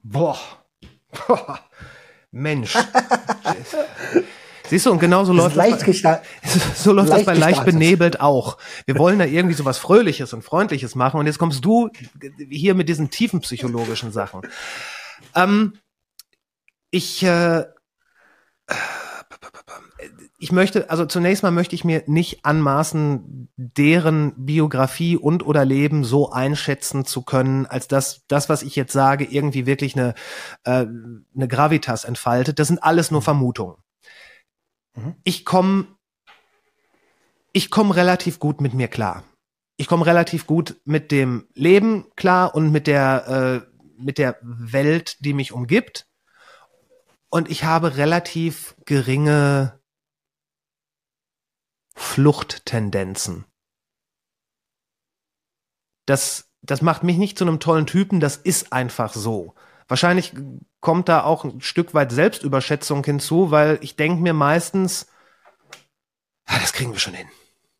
[0.03, 0.39] Boah.
[1.27, 1.61] Boah.
[2.31, 2.77] Mensch.
[4.69, 6.23] Siehst du, und genauso läuft leicht das, bei,
[6.77, 8.57] so läuft leicht das bei leicht benebelt auch.
[8.87, 11.91] Wir wollen da irgendwie so was Fröhliches und Freundliches machen und jetzt kommst du
[12.49, 14.43] hier mit diesen tiefen psychologischen Sachen.
[15.35, 15.73] Ähm,
[16.91, 17.65] ich, äh,
[20.39, 26.05] ich möchte, also zunächst mal möchte ich mir nicht anmaßen, deren Biografie und oder Leben
[26.05, 30.15] so einschätzen zu können, als dass das, was ich jetzt sage, irgendwie wirklich eine,
[30.65, 30.87] äh,
[31.35, 32.59] eine Gravitas entfaltet.
[32.59, 33.77] Das sind alles nur Vermutungen.
[34.95, 35.15] Mhm.
[35.25, 35.87] Ich komme
[37.53, 39.25] ich komme relativ gut mit mir klar.
[39.77, 45.25] Ich komme relativ gut mit dem Leben klar und mit der äh, mit der Welt,
[45.25, 46.07] die mich umgibt.
[47.31, 49.81] Und ich habe relativ geringe
[51.95, 53.45] Fluchttendenzen.
[56.07, 59.55] Das, das macht mich nicht zu einem tollen Typen, das ist einfach so.
[59.87, 60.35] Wahrscheinlich
[60.81, 65.07] kommt da auch ein Stück weit Selbstüberschätzung hinzu, weil ich denke mir meistens,
[66.49, 67.29] ja, das kriegen wir schon hin.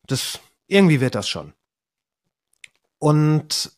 [0.07, 1.53] Das, irgendwie wird das schon.
[2.99, 3.77] Und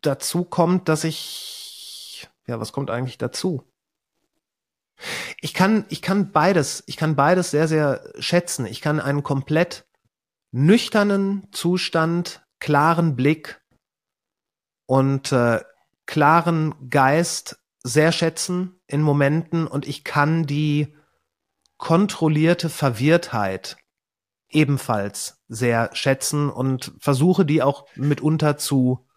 [0.00, 3.64] dazu kommt, dass ich, ja, was kommt eigentlich dazu?
[5.40, 8.66] Ich kann, ich kann beides, ich kann beides sehr, sehr schätzen.
[8.66, 9.86] Ich kann einen komplett
[10.52, 13.60] nüchternen Zustand, klaren Blick
[14.86, 15.60] und äh,
[16.06, 20.94] klaren Geist sehr schätzen in Momenten und ich kann die
[21.78, 23.76] kontrollierte Verwirrtheit
[24.48, 29.08] ebenfalls sehr schätzen und versuche die auch mitunter zu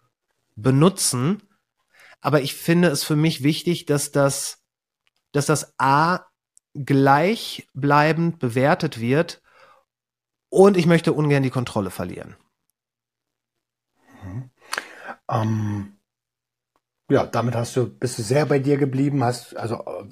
[0.56, 1.42] benutzen.
[2.20, 4.65] Aber ich finde es für mich wichtig, dass das,
[5.36, 6.20] dass das A
[6.74, 9.42] gleichbleibend bewertet wird
[10.48, 12.36] und ich möchte ungern die Kontrolle verlieren.
[14.24, 14.50] Mhm.
[15.30, 15.98] Ähm,
[17.10, 20.06] ja, damit hast du, bist du sehr bei dir geblieben, hast, also äh,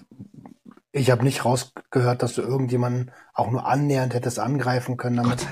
[0.92, 5.46] ich habe nicht rausgehört, dass du irgendjemanden auch nur annähernd hättest angreifen können damit.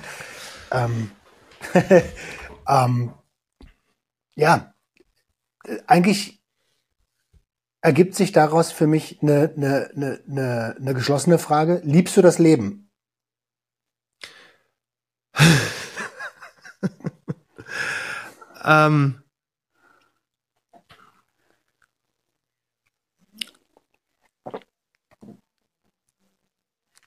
[0.71, 1.11] Ähm,
[2.69, 3.15] ähm,
[4.35, 4.75] ja,
[5.87, 6.42] eigentlich
[7.83, 11.83] ergibt sich daraus für mich eine, eine, eine, eine, eine geschlossene Frage.
[11.85, 12.89] Liebst du das Leben?
[18.65, 19.19] ähm,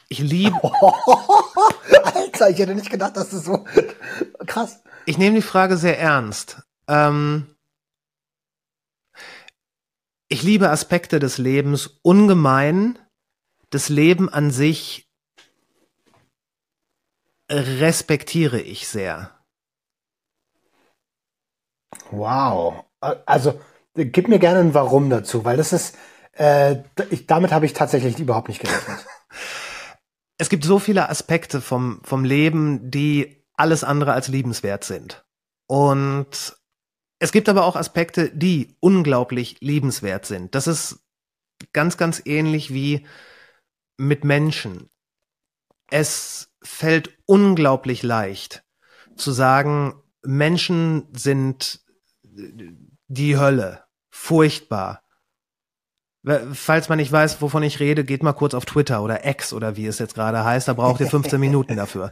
[0.07, 0.55] Ich liebe.
[2.03, 3.65] Alter, ich hätte nicht gedacht, dass das so
[4.45, 4.83] krass.
[5.05, 6.61] Ich nehme die Frage sehr ernst.
[6.87, 7.54] Ähm,
[10.35, 12.99] ich liebe Aspekte des Lebens ungemein.
[13.69, 15.09] Das Leben an sich
[17.49, 19.31] respektiere ich sehr.
[22.11, 22.83] Wow.
[22.99, 23.61] Also,
[23.93, 25.97] gib mir gerne ein Warum dazu, weil das ist,
[26.33, 29.05] äh, ich, damit habe ich tatsächlich überhaupt nicht gerechnet.
[30.37, 35.25] es gibt so viele Aspekte vom, vom Leben, die alles andere als liebenswert sind.
[35.67, 36.57] Und
[37.19, 40.55] es gibt aber auch Aspekte, die unglaublich liebenswert sind.
[40.55, 40.99] Das ist
[41.73, 43.05] ganz, ganz ähnlich wie
[43.97, 44.89] mit Menschen.
[45.89, 48.63] Es fällt unglaublich leicht
[49.15, 51.81] zu sagen, Menschen sind
[53.07, 55.05] die Hölle, furchtbar,
[56.53, 59.75] Falls man nicht weiß, wovon ich rede, geht mal kurz auf Twitter oder X oder
[59.75, 60.67] wie es jetzt gerade heißt.
[60.67, 62.11] Da braucht ihr 15 Minuten dafür.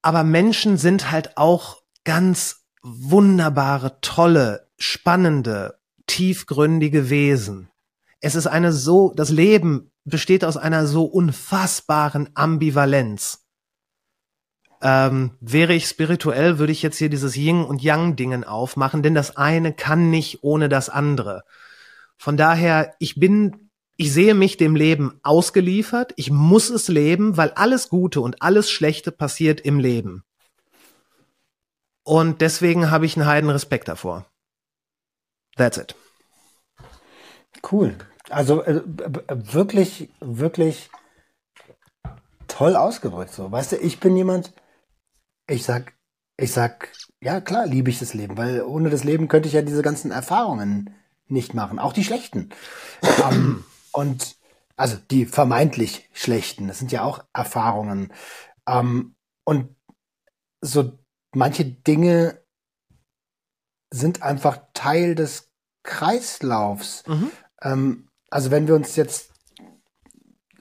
[0.00, 7.70] Aber Menschen sind halt auch ganz wunderbare, tolle, spannende, tiefgründige Wesen.
[8.20, 13.46] Es ist eine so, das Leben besteht aus einer so unfassbaren Ambivalenz.
[14.82, 19.14] Ähm, wäre ich spirituell, würde ich jetzt hier dieses Yin und Yang Dingen aufmachen, denn
[19.14, 21.44] das eine kann nicht ohne das andere.
[22.18, 26.12] Von daher, ich bin, ich sehe mich dem Leben ausgeliefert.
[26.16, 30.24] Ich muss es leben, weil alles Gute und alles Schlechte passiert im Leben.
[32.04, 34.26] Und deswegen habe ich einen heiden Respekt davor.
[35.56, 35.96] That's it.
[37.70, 37.96] Cool.
[38.30, 38.82] Also äh,
[39.28, 40.90] wirklich, wirklich
[42.48, 43.32] toll ausgedrückt.
[43.32, 44.52] So, weißt du, ich bin jemand.
[45.46, 45.94] Ich sag,
[46.36, 46.90] ich sag,
[47.20, 50.10] ja klar, liebe ich das Leben, weil ohne das Leben könnte ich ja diese ganzen
[50.10, 50.94] Erfahrungen
[51.26, 52.50] nicht machen, auch die schlechten.
[53.30, 54.36] ähm, und
[54.76, 58.12] also die vermeintlich schlechten, das sind ja auch Erfahrungen.
[58.66, 59.76] Ähm, und
[60.60, 60.98] so
[61.34, 62.40] manche Dinge
[63.92, 65.50] sind einfach Teil des
[65.82, 67.04] Kreislaufs.
[67.06, 67.30] Mhm.
[67.62, 69.32] Ähm, also wenn wir uns jetzt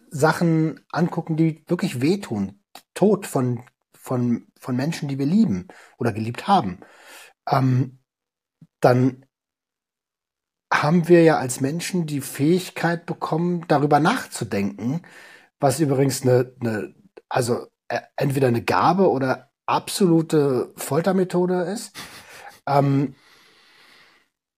[0.09, 2.59] Sachen angucken, die wirklich wehtun.
[2.93, 3.63] Tod von,
[3.93, 5.67] von, von Menschen, die wir lieben
[5.97, 6.79] oder geliebt haben.
[7.49, 7.99] Ähm,
[8.79, 9.25] dann
[10.71, 15.01] haben wir ja als Menschen die Fähigkeit bekommen, darüber nachzudenken,
[15.59, 16.95] was übrigens eine, eine
[17.29, 21.95] also äh, entweder eine Gabe oder absolute Foltermethode ist.
[22.67, 23.15] Ähm,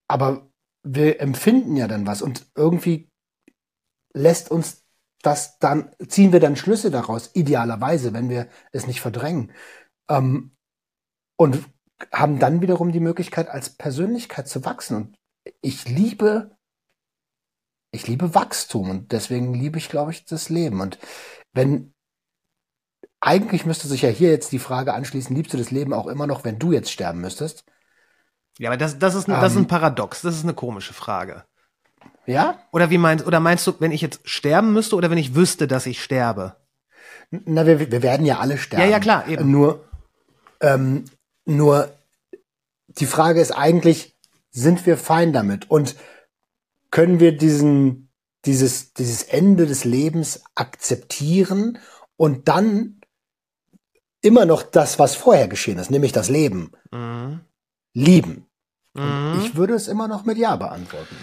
[0.07, 0.49] aber
[0.83, 3.09] wir empfinden ja dann was und irgendwie
[4.13, 4.85] lässt uns
[5.25, 9.51] das dann, ziehen wir dann Schlüsse daraus, idealerweise, wenn wir es nicht verdrängen.
[10.07, 10.55] Ähm,
[11.37, 11.65] und
[12.11, 14.95] haben dann wiederum die Möglichkeit, als Persönlichkeit zu wachsen.
[14.95, 15.17] Und
[15.61, 16.55] ich liebe,
[17.91, 20.79] ich liebe Wachstum und deswegen liebe ich, glaube ich, das Leben.
[20.79, 20.99] Und
[21.53, 21.94] wenn,
[23.21, 26.27] eigentlich müsste sich ja hier jetzt die Frage anschließen, liebst du das Leben auch immer
[26.27, 27.65] noch, wenn du jetzt sterben müsstest?
[28.57, 29.67] Ja, aber das, das ist, ein, das ist ein ähm.
[29.67, 30.21] Paradox.
[30.21, 31.43] Das ist eine komische Frage.
[32.25, 32.59] Ja?
[32.71, 35.67] Oder wie meinst, oder meinst du, wenn ich jetzt sterben müsste oder wenn ich wüsste,
[35.67, 36.55] dass ich sterbe?
[37.29, 38.83] Na, wir, wir werden ja alle sterben.
[38.83, 39.51] Ja, ja, klar, eben.
[39.51, 39.85] Nur,
[40.61, 41.05] ähm,
[41.45, 41.93] nur
[42.87, 44.15] die Frage ist eigentlich,
[44.51, 45.69] sind wir fein damit?
[45.69, 45.95] Und
[46.91, 48.09] können wir diesen,
[48.45, 51.77] dieses, dieses Ende des Lebens akzeptieren
[52.15, 53.01] und dann
[54.25, 57.41] immer noch das, was vorher geschehen ist, nämlich das Leben, mhm.
[57.93, 58.47] lieben?
[58.93, 59.41] Mhm.
[59.43, 61.15] ich würde es immer noch mit Ja beantworten.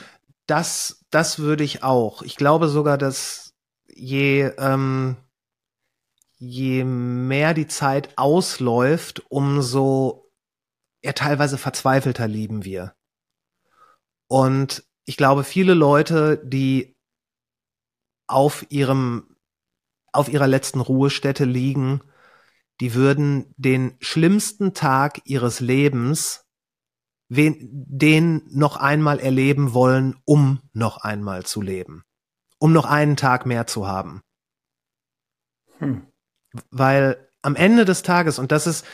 [0.46, 2.22] Das, das würde ich auch.
[2.22, 3.54] Ich glaube sogar, dass
[3.88, 5.16] je, ähm,
[6.36, 10.30] je mehr die Zeit ausläuft, umso
[11.02, 12.94] ja teilweise verzweifelter lieben wir.
[14.28, 16.96] Und ich glaube, viele Leute, die
[18.26, 19.36] auf ihrem,
[20.12, 22.02] auf ihrer letzten Ruhestätte liegen,
[22.82, 26.44] die würden den schlimmsten Tag ihres Lebens
[27.28, 32.02] den noch einmal erleben wollen, um noch einmal zu leben.
[32.58, 34.20] Um noch einen Tag mehr zu haben.
[35.78, 36.08] Hm.
[36.72, 38.84] Weil am Ende des Tages, und das ist,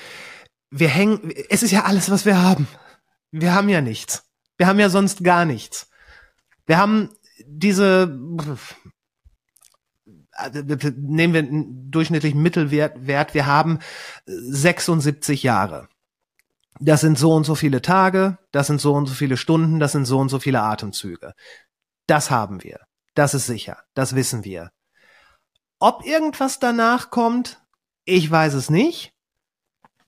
[0.71, 2.69] wir hängen, es ist ja alles, was wir haben.
[3.31, 4.23] Wir haben ja nichts.
[4.59, 5.89] Wir haben ja sonst gar nichts.
[6.67, 7.09] Wir haben
[7.47, 8.19] diese,
[10.97, 13.79] nehmen wir einen durchschnittlichen Mittelwert, Wert, wir haben
[14.27, 15.89] 76 Jahre.
[16.81, 19.93] Das sind so und so viele Tage, das sind so und so viele Stunden, das
[19.93, 21.35] sind so und so viele Atemzüge.
[22.07, 22.81] Das haben wir.
[23.15, 23.79] Das ist sicher.
[23.95, 24.71] Das wissen wir.
[25.81, 27.61] Ob irgendwas danach kommt,
[28.05, 29.13] ich weiß es nicht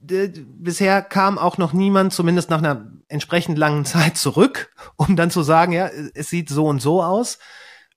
[0.01, 5.43] bisher kam auch noch niemand, zumindest nach einer entsprechend langen Zeit, zurück, um dann zu
[5.43, 7.39] sagen, ja, es sieht so und so aus.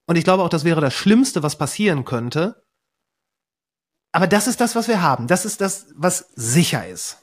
[0.06, 2.66] Und ich glaube auch, das wäre das Schlimmste, was passieren könnte.
[4.12, 5.28] Aber das ist das, was wir haben.
[5.28, 7.18] Das ist das, was sicher ist.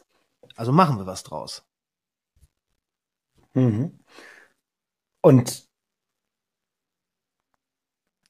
[0.57, 1.63] Also machen wir was draus.
[3.55, 3.99] Mhm.
[5.23, 5.69] Und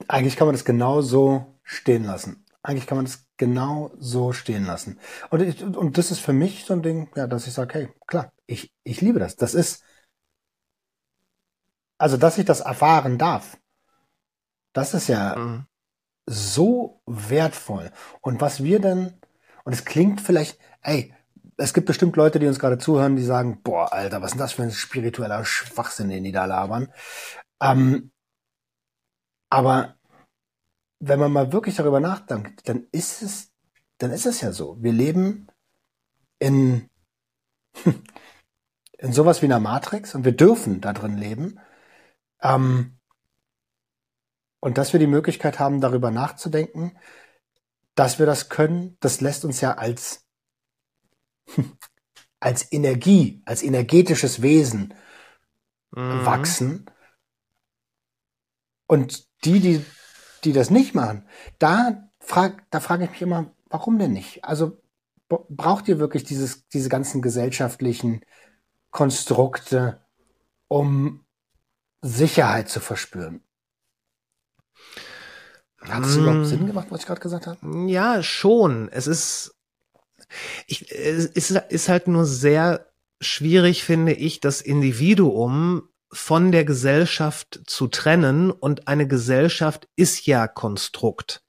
[0.09, 2.45] eigentlich kann man das genau so stehen lassen.
[2.63, 4.99] Eigentlich kann man das genau so stehen lassen.
[5.31, 7.89] Und, ich, und das ist für mich so ein Ding, ja, dass ich sage, hey,
[8.07, 9.37] klar, ich, ich liebe das.
[9.37, 9.83] Das ist,
[11.97, 13.59] also, dass ich das erfahren darf,
[14.73, 15.67] das ist ja mhm.
[16.27, 17.91] so wertvoll.
[18.21, 19.15] Und was wir denn,
[19.65, 21.15] und es klingt vielleicht, ey,
[21.57, 24.41] es gibt bestimmt Leute, die uns gerade zuhören, die sagen, boah, Alter, was ist denn
[24.41, 26.93] das für ein spiritueller Schwachsinn, den die da labern.
[27.61, 28.13] Ähm,
[29.51, 29.97] aber
[31.01, 33.53] wenn man mal wirklich darüber nachdenkt, dann ist es,
[33.99, 34.77] dann ist es ja so.
[34.81, 35.49] Wir leben
[36.39, 36.89] in,
[38.99, 41.61] in sowas wie einer Matrix und wir dürfen da drin leben.
[42.43, 43.00] Ähm,
[44.61, 46.97] und dass wir die Möglichkeit haben, darüber nachzudenken,
[47.95, 50.27] dass wir das können, das lässt uns ja als,
[52.41, 54.95] als Energie, als energetisches Wesen
[55.91, 56.25] mhm.
[56.25, 56.87] wachsen.
[58.87, 59.85] Und die, die
[60.45, 61.27] die das nicht machen,
[61.59, 64.45] da frag, da frage ich mich immer, warum denn nicht?
[64.45, 64.81] Also
[65.29, 68.23] braucht ihr wirklich dieses, diese ganzen gesellschaftlichen
[68.91, 70.05] Konstrukte,
[70.69, 71.25] um
[72.01, 73.45] Sicherheit zu verspüren?
[75.81, 77.59] Hat es überhaupt Sinn gemacht, was ich gerade gesagt habe?
[77.89, 78.89] Ja, schon.
[78.91, 79.55] Es ist,
[80.67, 82.87] ich, es ist, ist halt nur sehr
[83.21, 90.49] schwierig, finde ich, das Individuum von der Gesellschaft zu trennen und eine Gesellschaft ist ja
[90.49, 91.43] Konstrukt.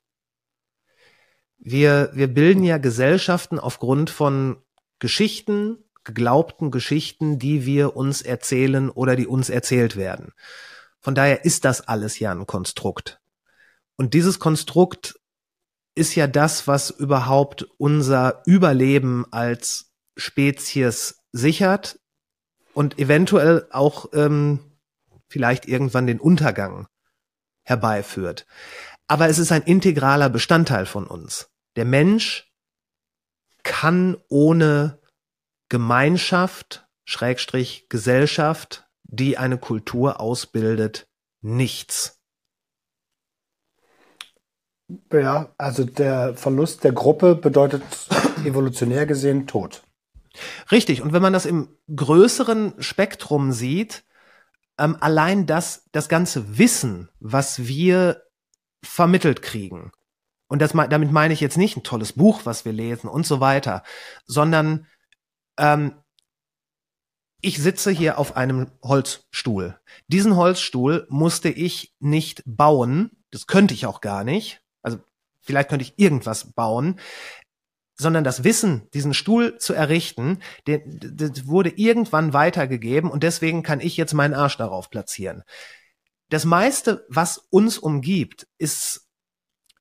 [1.58, 4.58] Wir, wir bilden ja Gesellschaften aufgrund von
[5.00, 10.34] Geschichten, geglaubten Geschichten, die wir uns erzählen oder die uns erzählt werden.
[11.00, 13.21] Von daher ist das alles ja ein Konstrukt.
[13.98, 15.20] Und dieses Konstrukt
[15.96, 22.00] ist ja das, was überhaupt unser Überleben als Spezies sichert,
[22.74, 24.60] und eventuell auch ähm,
[25.28, 26.88] vielleicht irgendwann den Untergang
[27.64, 28.46] herbeiführt.
[29.08, 31.50] aber es ist ein integraler Bestandteil von uns.
[31.76, 32.50] Der Mensch
[33.64, 35.02] kann ohne
[35.68, 41.10] Gemeinschaft, Schrägstrich Gesellschaft, die eine Kultur ausbildet,
[41.42, 42.21] nichts.
[45.12, 47.84] Ja, also der Verlust der Gruppe bedeutet
[48.46, 49.84] evolutionär gesehen Tod.
[50.72, 51.02] Richtig.
[51.02, 54.04] Und wenn man das im größeren Spektrum sieht,
[54.78, 58.24] ähm, allein das, das ganze Wissen, was wir
[58.84, 59.92] vermittelt kriegen,
[60.48, 63.40] und das, damit meine ich jetzt nicht ein tolles Buch, was wir lesen und so
[63.40, 63.84] weiter,
[64.26, 64.86] sondern
[65.58, 65.94] ähm,
[67.40, 69.80] ich sitze hier auf einem Holzstuhl.
[70.08, 74.61] Diesen Holzstuhl musste ich nicht bauen, das könnte ich auch gar nicht.
[75.42, 77.00] Vielleicht könnte ich irgendwas bauen
[78.02, 83.96] sondern das Wissen, diesen Stuhl zu errichten, das wurde irgendwann weitergegeben und deswegen kann ich
[83.96, 85.44] jetzt meinen Arsch darauf platzieren.
[86.30, 89.08] Das meiste, was uns umgibt, ist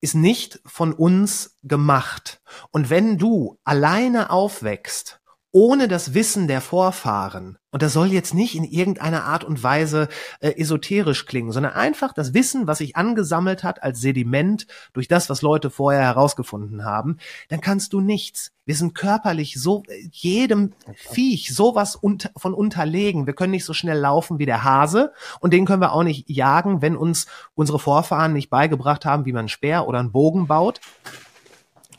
[0.03, 2.41] ist nicht von uns gemacht.
[2.71, 5.20] Und wenn du alleine aufwächst
[5.53, 10.09] ohne das Wissen der Vorfahren, und das soll jetzt nicht in irgendeiner Art und Weise
[10.41, 15.31] äh, esoterisch klingen, sondern einfach das Wissen, was sich angesammelt hat als Sediment durch das,
[15.31, 18.53] was Leute vorher herausgefunden haben, dann kannst du nichts.
[18.65, 23.27] Wir sind körperlich so jedem Viech sowas unter, von unterlegen.
[23.27, 26.29] Wir können nicht so schnell laufen wie der Hase und den können wir auch nicht
[26.29, 30.47] jagen, wenn uns unsere Vorfahren nicht beigebracht haben, wie man einen Speer oder einen Bogen
[30.47, 30.81] baut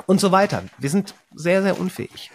[0.05, 0.63] und so weiter.
[0.77, 2.31] Wir sind sehr, sehr unfähig.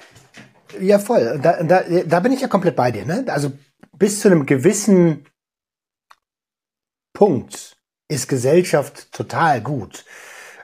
[0.80, 1.38] Ja, voll.
[1.42, 3.04] Da, da, da bin ich ja komplett bei dir.
[3.04, 3.24] Ne?
[3.28, 3.52] Also
[3.98, 5.26] bis zu einem gewissen
[7.12, 7.76] Punkt
[8.08, 10.04] ist Gesellschaft total gut.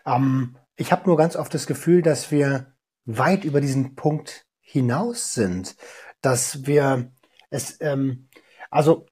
[0.07, 5.35] Ähm, ich habe nur ganz oft das Gefühl, dass wir weit über diesen Punkt hinaus
[5.35, 5.77] sind,
[6.21, 7.11] dass wir
[7.51, 8.29] es, ähm,
[8.71, 9.07] also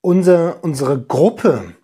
[0.00, 1.74] unsere, unsere Gruppe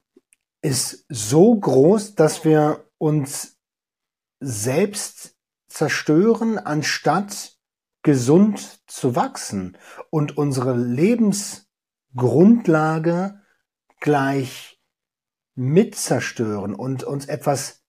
[0.62, 3.53] ist so groß, dass wir uns
[4.45, 5.34] selbst
[5.68, 7.53] zerstören, anstatt
[8.03, 9.78] gesund zu wachsen
[10.11, 13.40] und unsere Lebensgrundlage
[14.01, 14.78] gleich
[15.55, 17.82] mit zerstören und uns etwas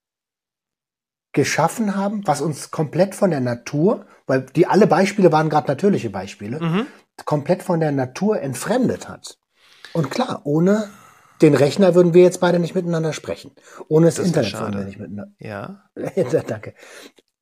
[1.34, 6.10] geschaffen haben, was uns komplett von der Natur, weil die alle Beispiele waren gerade natürliche
[6.10, 6.88] Beispiele, mhm.
[7.26, 9.38] komplett von der Natur entfremdet hat.
[9.94, 10.90] Und klar, ohne
[11.42, 13.52] den Rechner würden wir jetzt beide nicht miteinander sprechen.
[13.88, 15.34] Ohne das, das Internet würden wir nicht miteinander.
[15.40, 15.90] Ja.
[16.48, 16.74] Danke.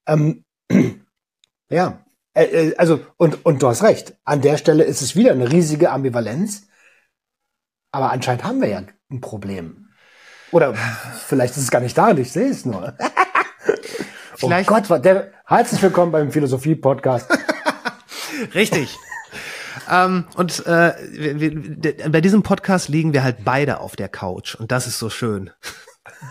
[0.07, 0.45] Ähm,
[1.69, 2.05] ja.
[2.33, 4.15] Äh, äh, also, und, und du hast recht.
[4.23, 6.67] An der Stelle ist es wieder eine riesige Ambivalenz.
[7.91, 8.81] Aber anscheinend haben wir ja
[9.11, 9.89] ein Problem.
[10.51, 10.73] Oder
[11.27, 12.95] vielleicht ist es gar nicht da und ich sehe es nur.
[14.41, 17.29] oh Gott, der, herzlich willkommen beim Philosophie-Podcast.
[18.55, 18.97] Richtig.
[19.89, 24.71] Ähm, und äh, wir, bei diesem Podcast liegen wir halt beide auf der Couch und
[24.71, 25.51] das ist so schön.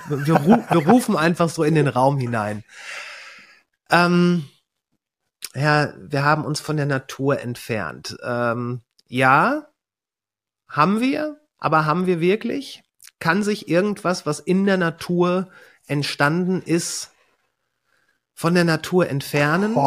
[0.08, 2.62] Wir, ru wir rufen einfach so in den Raum hinein.
[3.90, 4.44] Ähm,
[5.54, 8.16] ja, wir haben uns von der Natur entfernt.
[8.22, 9.66] Ähm, ja,
[10.68, 12.82] haben wir, aber haben wir wirklich?
[13.18, 15.48] Kann sich irgendwas, was in der Natur
[15.86, 17.10] entstanden ist,
[18.34, 19.74] von der Natur entfernen?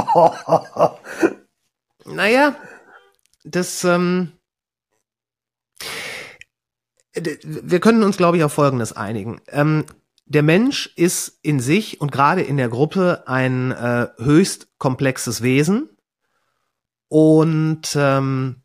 [2.06, 2.56] naja,
[3.46, 4.34] das, ähm,
[7.14, 9.40] wir können uns, glaube ich, auf Folgendes einigen.
[9.48, 9.86] Ähm,
[10.26, 15.90] der Mensch ist in sich und gerade in der Gruppe ein äh, höchst komplexes Wesen
[17.08, 18.64] und ähm,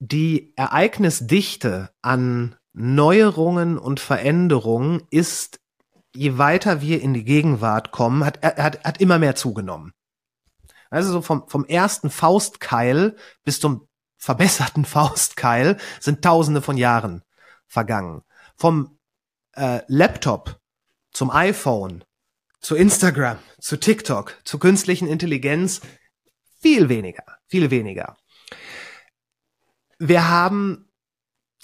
[0.00, 5.60] die Ereignisdichte an Neuerungen und Veränderungen ist,
[6.14, 9.92] je weiter wir in die Gegenwart kommen, hat, hat, hat immer mehr zugenommen.
[10.90, 17.22] Also so vom, vom ersten Faustkeil bis zum verbesserten Faustkeil sind tausende von Jahren
[17.66, 18.22] vergangen.
[18.56, 18.98] Vom
[19.54, 20.60] äh, Laptop
[21.12, 22.04] zum iPhone,
[22.60, 25.80] zu Instagram, zu TikTok, zu künstlichen Intelligenz
[26.60, 28.16] viel weniger, viel weniger.
[29.98, 30.90] Wir haben,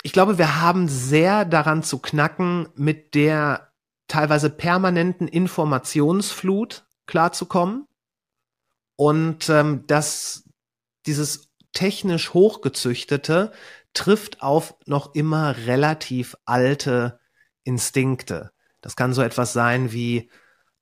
[0.02, 3.72] ich glaube, wir haben sehr daran zu knacken, mit der
[4.08, 7.86] teilweise permanenten Informationsflut klarzukommen
[8.96, 10.48] und ähm, dass
[11.06, 13.52] dieses technisch hochgezüchtete
[13.92, 17.20] trifft auf noch immer relativ alte
[17.64, 18.52] Instinkte.
[18.80, 20.30] Das kann so etwas sein wie,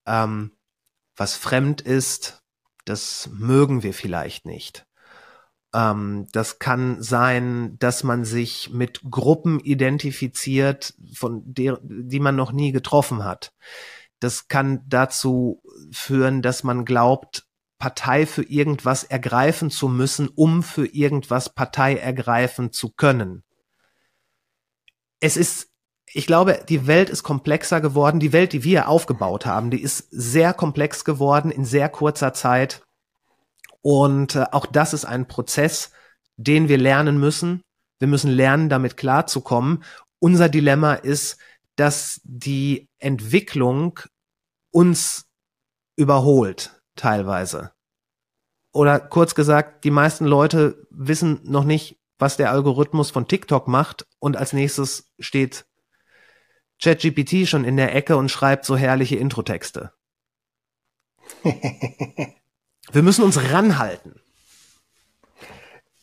[0.06, 0.52] ähm,
[1.16, 2.42] was fremd ist,
[2.84, 4.86] das mögen wir vielleicht nicht.
[5.74, 12.52] Ähm, das kann sein, dass man sich mit Gruppen identifiziert, von der, die man noch
[12.52, 13.52] nie getroffen hat.
[14.20, 17.46] Das kann dazu führen, dass man glaubt,
[17.82, 23.42] Partei für irgendwas ergreifen zu müssen, um für irgendwas Partei ergreifen zu können.
[25.18, 25.72] es ist,
[26.06, 28.20] ich glaube, die Welt ist komplexer geworden.
[28.20, 32.84] Die Welt, die wir aufgebaut haben, die ist sehr komplex geworden in sehr kurzer Zeit.
[33.80, 35.90] Und äh, auch das ist ein Prozess,
[36.36, 37.62] den wir lernen müssen.
[37.98, 39.82] Wir müssen lernen, damit klarzukommen.
[40.20, 41.36] Unser Dilemma ist,
[41.74, 43.98] dass die Entwicklung
[44.70, 45.26] uns
[45.96, 47.72] überholt, teilweise.
[48.72, 54.06] Oder kurz gesagt, die meisten Leute wissen noch nicht, was der Algorithmus von TikTok macht
[54.18, 55.66] und als nächstes steht
[56.80, 59.92] ChatGPT schon in der Ecke und schreibt so herrliche Introtexte.
[61.44, 64.20] Wir müssen uns ranhalten.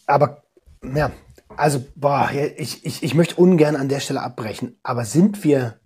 [0.05, 0.43] Aber,
[0.81, 1.11] ja,
[1.55, 5.79] also, boah, ich, ich, ich möchte ungern an der Stelle abbrechen, aber sind wir,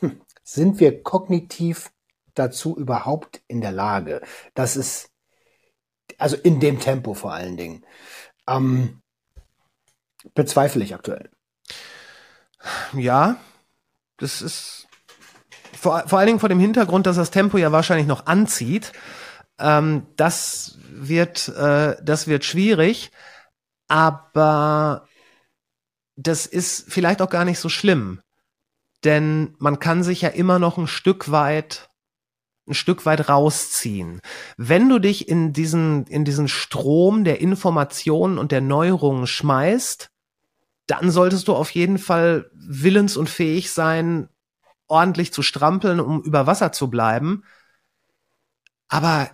[0.00, 1.90] hm, sind wir kognitiv
[2.34, 4.20] dazu überhaupt in der Lage?
[4.54, 5.10] Das ist,
[6.18, 7.84] also in dem Tempo vor allen Dingen.
[8.46, 9.00] Ähm,
[10.34, 11.30] bezweifle ich aktuell.
[12.94, 13.36] Ja,
[14.16, 14.88] das ist
[15.72, 18.92] vor, vor allen Dingen vor dem Hintergrund, dass das Tempo ja wahrscheinlich noch anzieht.
[19.58, 23.10] Ähm, das wird, äh, das wird schwierig,
[23.88, 25.06] aber
[26.16, 28.20] das ist vielleicht auch gar nicht so schlimm,
[29.04, 31.90] denn man kann sich ja immer noch ein Stück weit
[32.66, 34.20] ein Stück weit rausziehen.
[34.56, 40.10] Wenn du dich in diesen, in diesen Strom der Informationen und der Neuerungen schmeißt,
[40.86, 44.28] dann solltest du auf jeden Fall willens und fähig sein,
[44.86, 47.44] ordentlich zu strampeln, um über Wasser zu bleiben.
[48.88, 49.30] Aber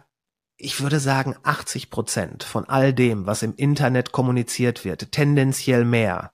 [0.57, 6.33] ich würde sagen, 80 Prozent von all dem, was im Internet kommuniziert wird, tendenziell mehr.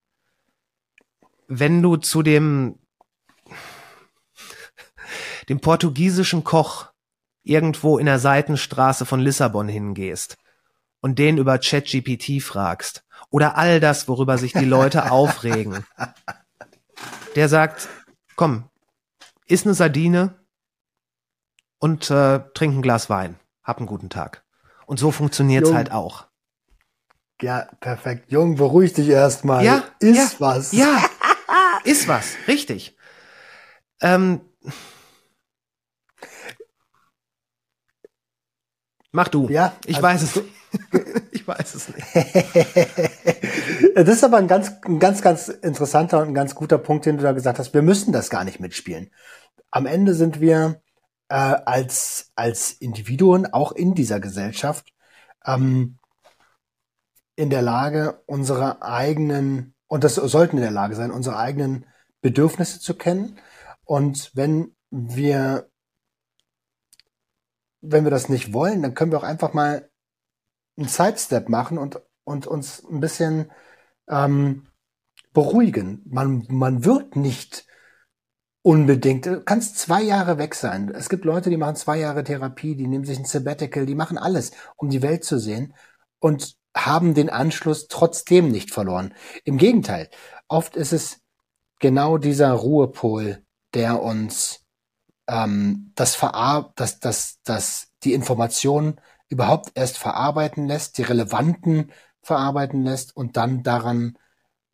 [1.46, 2.78] Wenn du zu dem
[5.48, 6.90] dem portugiesischen Koch
[7.42, 10.36] irgendwo in der Seitenstraße von Lissabon hingehst
[11.00, 15.86] und den über ChatGPT fragst oder all das, worüber sich die Leute aufregen,
[17.34, 17.88] der sagt,
[18.34, 18.68] komm,
[19.46, 20.34] iss eine Sardine
[21.78, 23.36] und äh, trink ein Glas Wein.
[23.62, 24.44] Hab einen guten Tag.
[24.86, 25.76] Und so funktioniert's Jung.
[25.76, 26.26] halt auch.
[27.42, 28.30] Ja, perfekt.
[28.32, 29.64] Jung, beruhig dich erstmal.
[29.64, 30.72] Ja, ist ja, was.
[30.72, 31.04] Ja,
[31.84, 32.96] ist was, richtig.
[34.00, 34.40] Ähm,
[39.16, 39.48] Mach du.
[39.48, 39.72] Ja.
[39.86, 40.42] Ich also, weiß es.
[41.32, 42.06] ich weiß es nicht.
[43.94, 47.16] das ist aber ein ganz, ein ganz, ganz interessanter und ein ganz guter Punkt, den
[47.16, 47.72] du da gesagt hast.
[47.72, 49.10] Wir müssen das gar nicht mitspielen.
[49.70, 50.82] Am Ende sind wir
[51.30, 54.92] äh, als, als Individuen, auch in dieser Gesellschaft,
[55.46, 55.96] ähm,
[57.36, 61.86] in der Lage, unsere eigenen, und das sollten in der Lage sein, unsere eigenen
[62.20, 63.38] Bedürfnisse zu kennen.
[63.86, 65.70] Und wenn wir
[67.90, 69.88] wenn wir das nicht wollen, dann können wir auch einfach mal
[70.76, 73.50] einen Sidestep machen und, und uns ein bisschen
[74.08, 74.66] ähm,
[75.32, 76.02] beruhigen.
[76.06, 77.66] Man, man wird nicht
[78.62, 80.90] unbedingt, du kannst zwei Jahre weg sein.
[80.94, 84.18] Es gibt Leute, die machen zwei Jahre Therapie, die nehmen sich ein Sabbatical, die machen
[84.18, 85.74] alles, um die Welt zu sehen
[86.18, 89.14] und haben den Anschluss trotzdem nicht verloren.
[89.44, 90.10] Im Gegenteil,
[90.48, 91.20] oft ist es
[91.78, 94.65] genau dieser Ruhepol, der uns
[95.28, 102.82] ähm, das, Verar das, das, das die Informationen überhaupt erst verarbeiten lässt, die relevanten verarbeiten
[102.84, 104.18] lässt und dann daran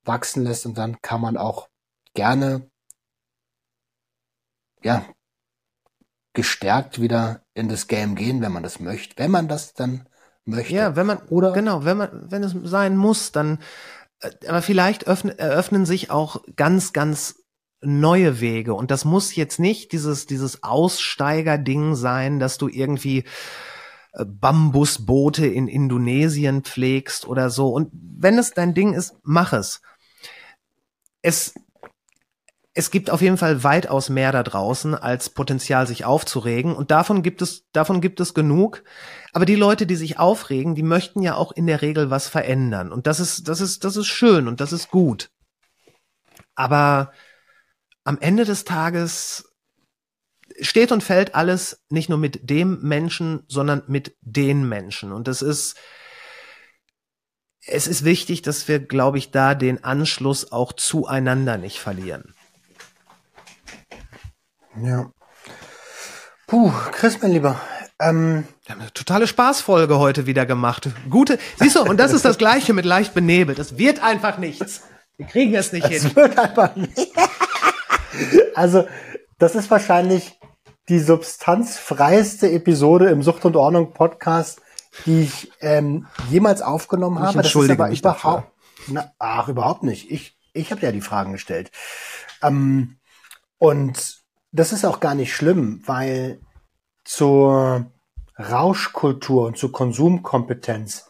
[0.04, 1.68] wachsen lässt und dann kann man auch
[2.14, 2.70] gerne
[4.82, 5.04] ja
[6.32, 10.08] gestärkt wieder in das Game gehen, wenn man das möchte, wenn man das dann
[10.44, 10.74] möchte.
[10.74, 13.58] Ja, wenn man oder genau, wenn man wenn es sein muss, dann
[14.20, 17.41] äh, aber vielleicht öffnen, eröffnen sich auch ganz ganz
[17.82, 18.74] neue Wege.
[18.74, 23.24] Und das muss jetzt nicht dieses, dieses Aussteiger-Ding sein, dass du irgendwie
[24.12, 27.68] äh, Bambusboote in Indonesien pflegst oder so.
[27.68, 29.82] Und wenn es dein Ding ist, mach es.
[31.22, 31.54] Es,
[32.74, 36.74] es gibt auf jeden Fall weitaus mehr da draußen als Potenzial, sich aufzuregen.
[36.74, 38.84] Und davon gibt es, davon gibt es genug.
[39.32, 42.92] Aber die Leute, die sich aufregen, die möchten ja auch in der Regel was verändern.
[42.92, 45.30] Und das ist, das ist, das ist schön und das ist gut.
[46.54, 47.12] Aber
[48.04, 49.52] am Ende des Tages
[50.60, 55.12] steht und fällt alles nicht nur mit dem Menschen, sondern mit den Menschen.
[55.12, 55.76] Und es ist,
[57.66, 62.34] es ist wichtig, dass wir, glaube ich, da den Anschluss auch zueinander nicht verlieren.
[64.80, 65.10] Ja.
[66.46, 67.60] Puh, Chris, mein Lieber.
[68.00, 70.88] Ähm, wir haben eine totale Spaßfolge heute wieder gemacht.
[71.08, 73.58] Gute, siehst du, und das ist das Gleiche mit leicht benebelt.
[73.58, 74.82] Es wird einfach nichts.
[75.16, 76.06] Wir kriegen es nicht es hin.
[76.06, 77.12] Es wird einfach nicht.
[78.54, 78.86] Also,
[79.38, 80.38] das ist wahrscheinlich
[80.88, 84.60] die substanzfreiste Episode im Sucht und Ordnung Podcast,
[85.06, 87.42] die ich ähm, jemals aufgenommen ich habe.
[87.42, 88.48] Das ist aber überhaupt,
[88.88, 90.10] na, ach, überhaupt nicht.
[90.10, 91.70] Ich, Ich habe ja die Fragen gestellt.
[92.42, 92.98] Ähm,
[93.58, 96.40] und das ist auch gar nicht schlimm, weil
[97.04, 97.86] zur
[98.38, 101.08] Rauschkultur und zur Konsumkompetenz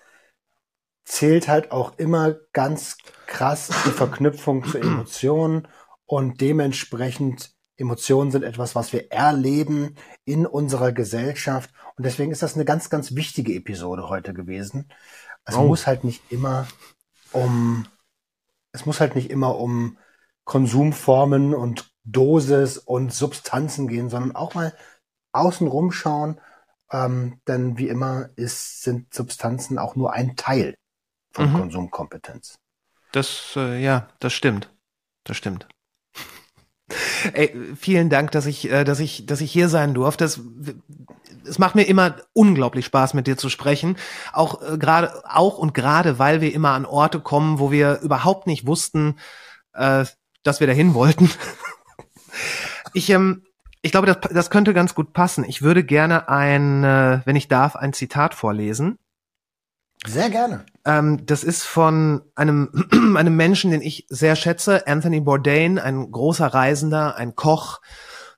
[1.05, 5.67] zählt halt auch immer ganz krass die Verknüpfung zu Emotionen
[6.13, 9.97] und dementsprechend Emotionen sind etwas, was wir erleben
[10.27, 14.93] in unserer Gesellschaft und deswegen ist das eine ganz, ganz wichtige Episode heute gewesen.
[15.47, 15.63] Es oh.
[15.63, 16.69] muss halt nicht immer
[17.33, 17.87] um,
[18.73, 19.97] es muss halt nicht immer um
[20.45, 24.77] Konsumformen und Dosis und Substanzen gehen, sondern auch mal
[25.33, 26.43] außen rumschauen,
[26.91, 30.75] ähm, denn wie immer ist, sind Substanzen auch nur ein Teil
[31.33, 31.57] von mhm.
[31.57, 32.57] Konsumkompetenz.
[33.13, 34.69] Das, äh, ja, das stimmt.
[35.25, 35.72] Das stimmt.
[37.33, 40.25] Ey, vielen Dank, dass ich, äh, dass ich, dass ich hier sein durfte.
[40.25, 40.41] Es,
[41.47, 43.97] es macht mir immer unglaublich Spaß, mit dir zu sprechen.
[44.33, 48.47] Auch äh, gerade, auch und gerade, weil wir immer an Orte kommen, wo wir überhaupt
[48.47, 49.16] nicht wussten,
[49.75, 50.05] äh,
[50.43, 51.31] dass wir dahin wollten.
[52.93, 53.43] ich, ähm,
[53.83, 55.45] ich glaube, das, das könnte ganz gut passen.
[55.45, 58.99] Ich würde gerne ein, äh, wenn ich darf, ein Zitat vorlesen.
[60.07, 60.67] Sehr gerne.
[60.85, 62.71] Ähm, das ist von einem,
[63.17, 67.81] einem Menschen, den ich sehr schätze, Anthony Bourdain, ein großer Reisender, ein Koch,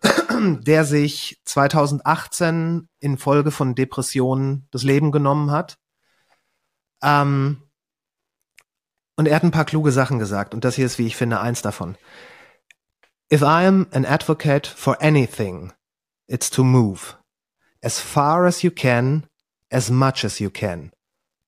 [0.31, 5.79] der sich 2018 infolge von Depressionen das Leben genommen hat.
[7.03, 7.63] Ähm,
[9.17, 11.41] und er hat ein paar kluge Sachen gesagt und das hier ist, wie ich finde,
[11.41, 11.97] eins davon.
[13.33, 15.73] If I am an advocate for anything,
[16.27, 17.17] it's to move.
[17.81, 19.27] As far as you can,
[19.71, 20.94] as much as you can.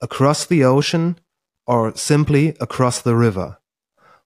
[0.01, 1.19] Across the ocean
[1.67, 3.59] or simply across the river.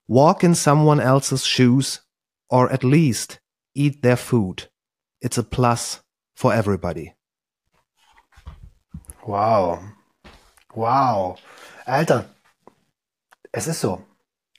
[0.08, 2.00] Walk in someone else's shoes
[2.48, 3.40] or at least
[3.74, 4.68] eat their food.
[5.20, 6.02] It's a plus
[6.34, 7.14] for everybody.
[9.26, 9.80] Wow.
[10.74, 11.36] Wow.
[11.86, 12.24] Alter,
[13.52, 14.04] es ist so.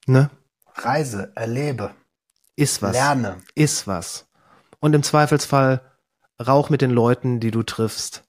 [0.07, 0.29] Ne?
[0.75, 1.93] Reise, erlebe.
[2.55, 2.93] Ist was.
[2.93, 3.41] Lerne.
[3.55, 4.25] Ist was.
[4.79, 5.81] Und im Zweifelsfall
[6.45, 8.23] rauch mit den Leuten, die du triffst.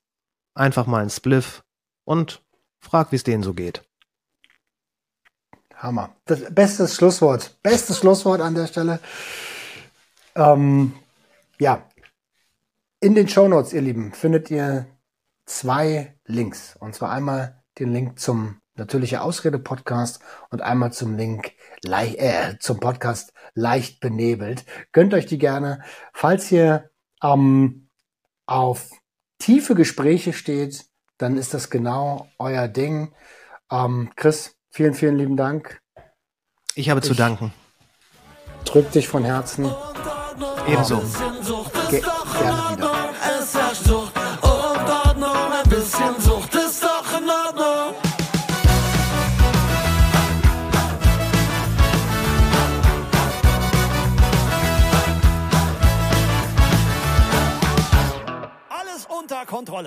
[0.55, 1.65] Einfach mal ein Spliff
[2.05, 2.43] und
[2.83, 3.83] frag, wie es denen so geht.
[5.77, 6.15] Hammer.
[6.27, 7.57] Das bestes Schlusswort.
[7.63, 9.01] Bestes Schlusswort an der Stelle.
[10.35, 10.93] Ähm,
[11.59, 11.89] ja.
[13.01, 14.87] In den Show Notes, ihr Lieben, findet ihr
[15.47, 16.77] zwei Links.
[16.79, 20.21] Und zwar einmal den Link zum Natürliche Ausrede Podcast
[20.51, 21.53] und einmal zum Link
[21.85, 24.65] äh, zum Podcast leicht benebelt.
[24.93, 25.83] Gönnt euch die gerne.
[26.15, 26.91] Falls ihr
[27.23, 27.91] ähm,
[28.47, 28.91] auf
[29.39, 30.87] tiefe Gespräche steht,
[31.23, 33.15] dann ist das genau euer Ding.
[33.71, 35.81] Ähm, Chris, vielen, vielen lieben Dank.
[36.75, 37.53] Ich habe ich zu danken.
[38.65, 39.73] Drück dich von Herzen.
[40.67, 41.03] Ebenso.
[41.91, 43.03] Ge gerne wieder.
[59.33, 59.81] unter Kontrolle.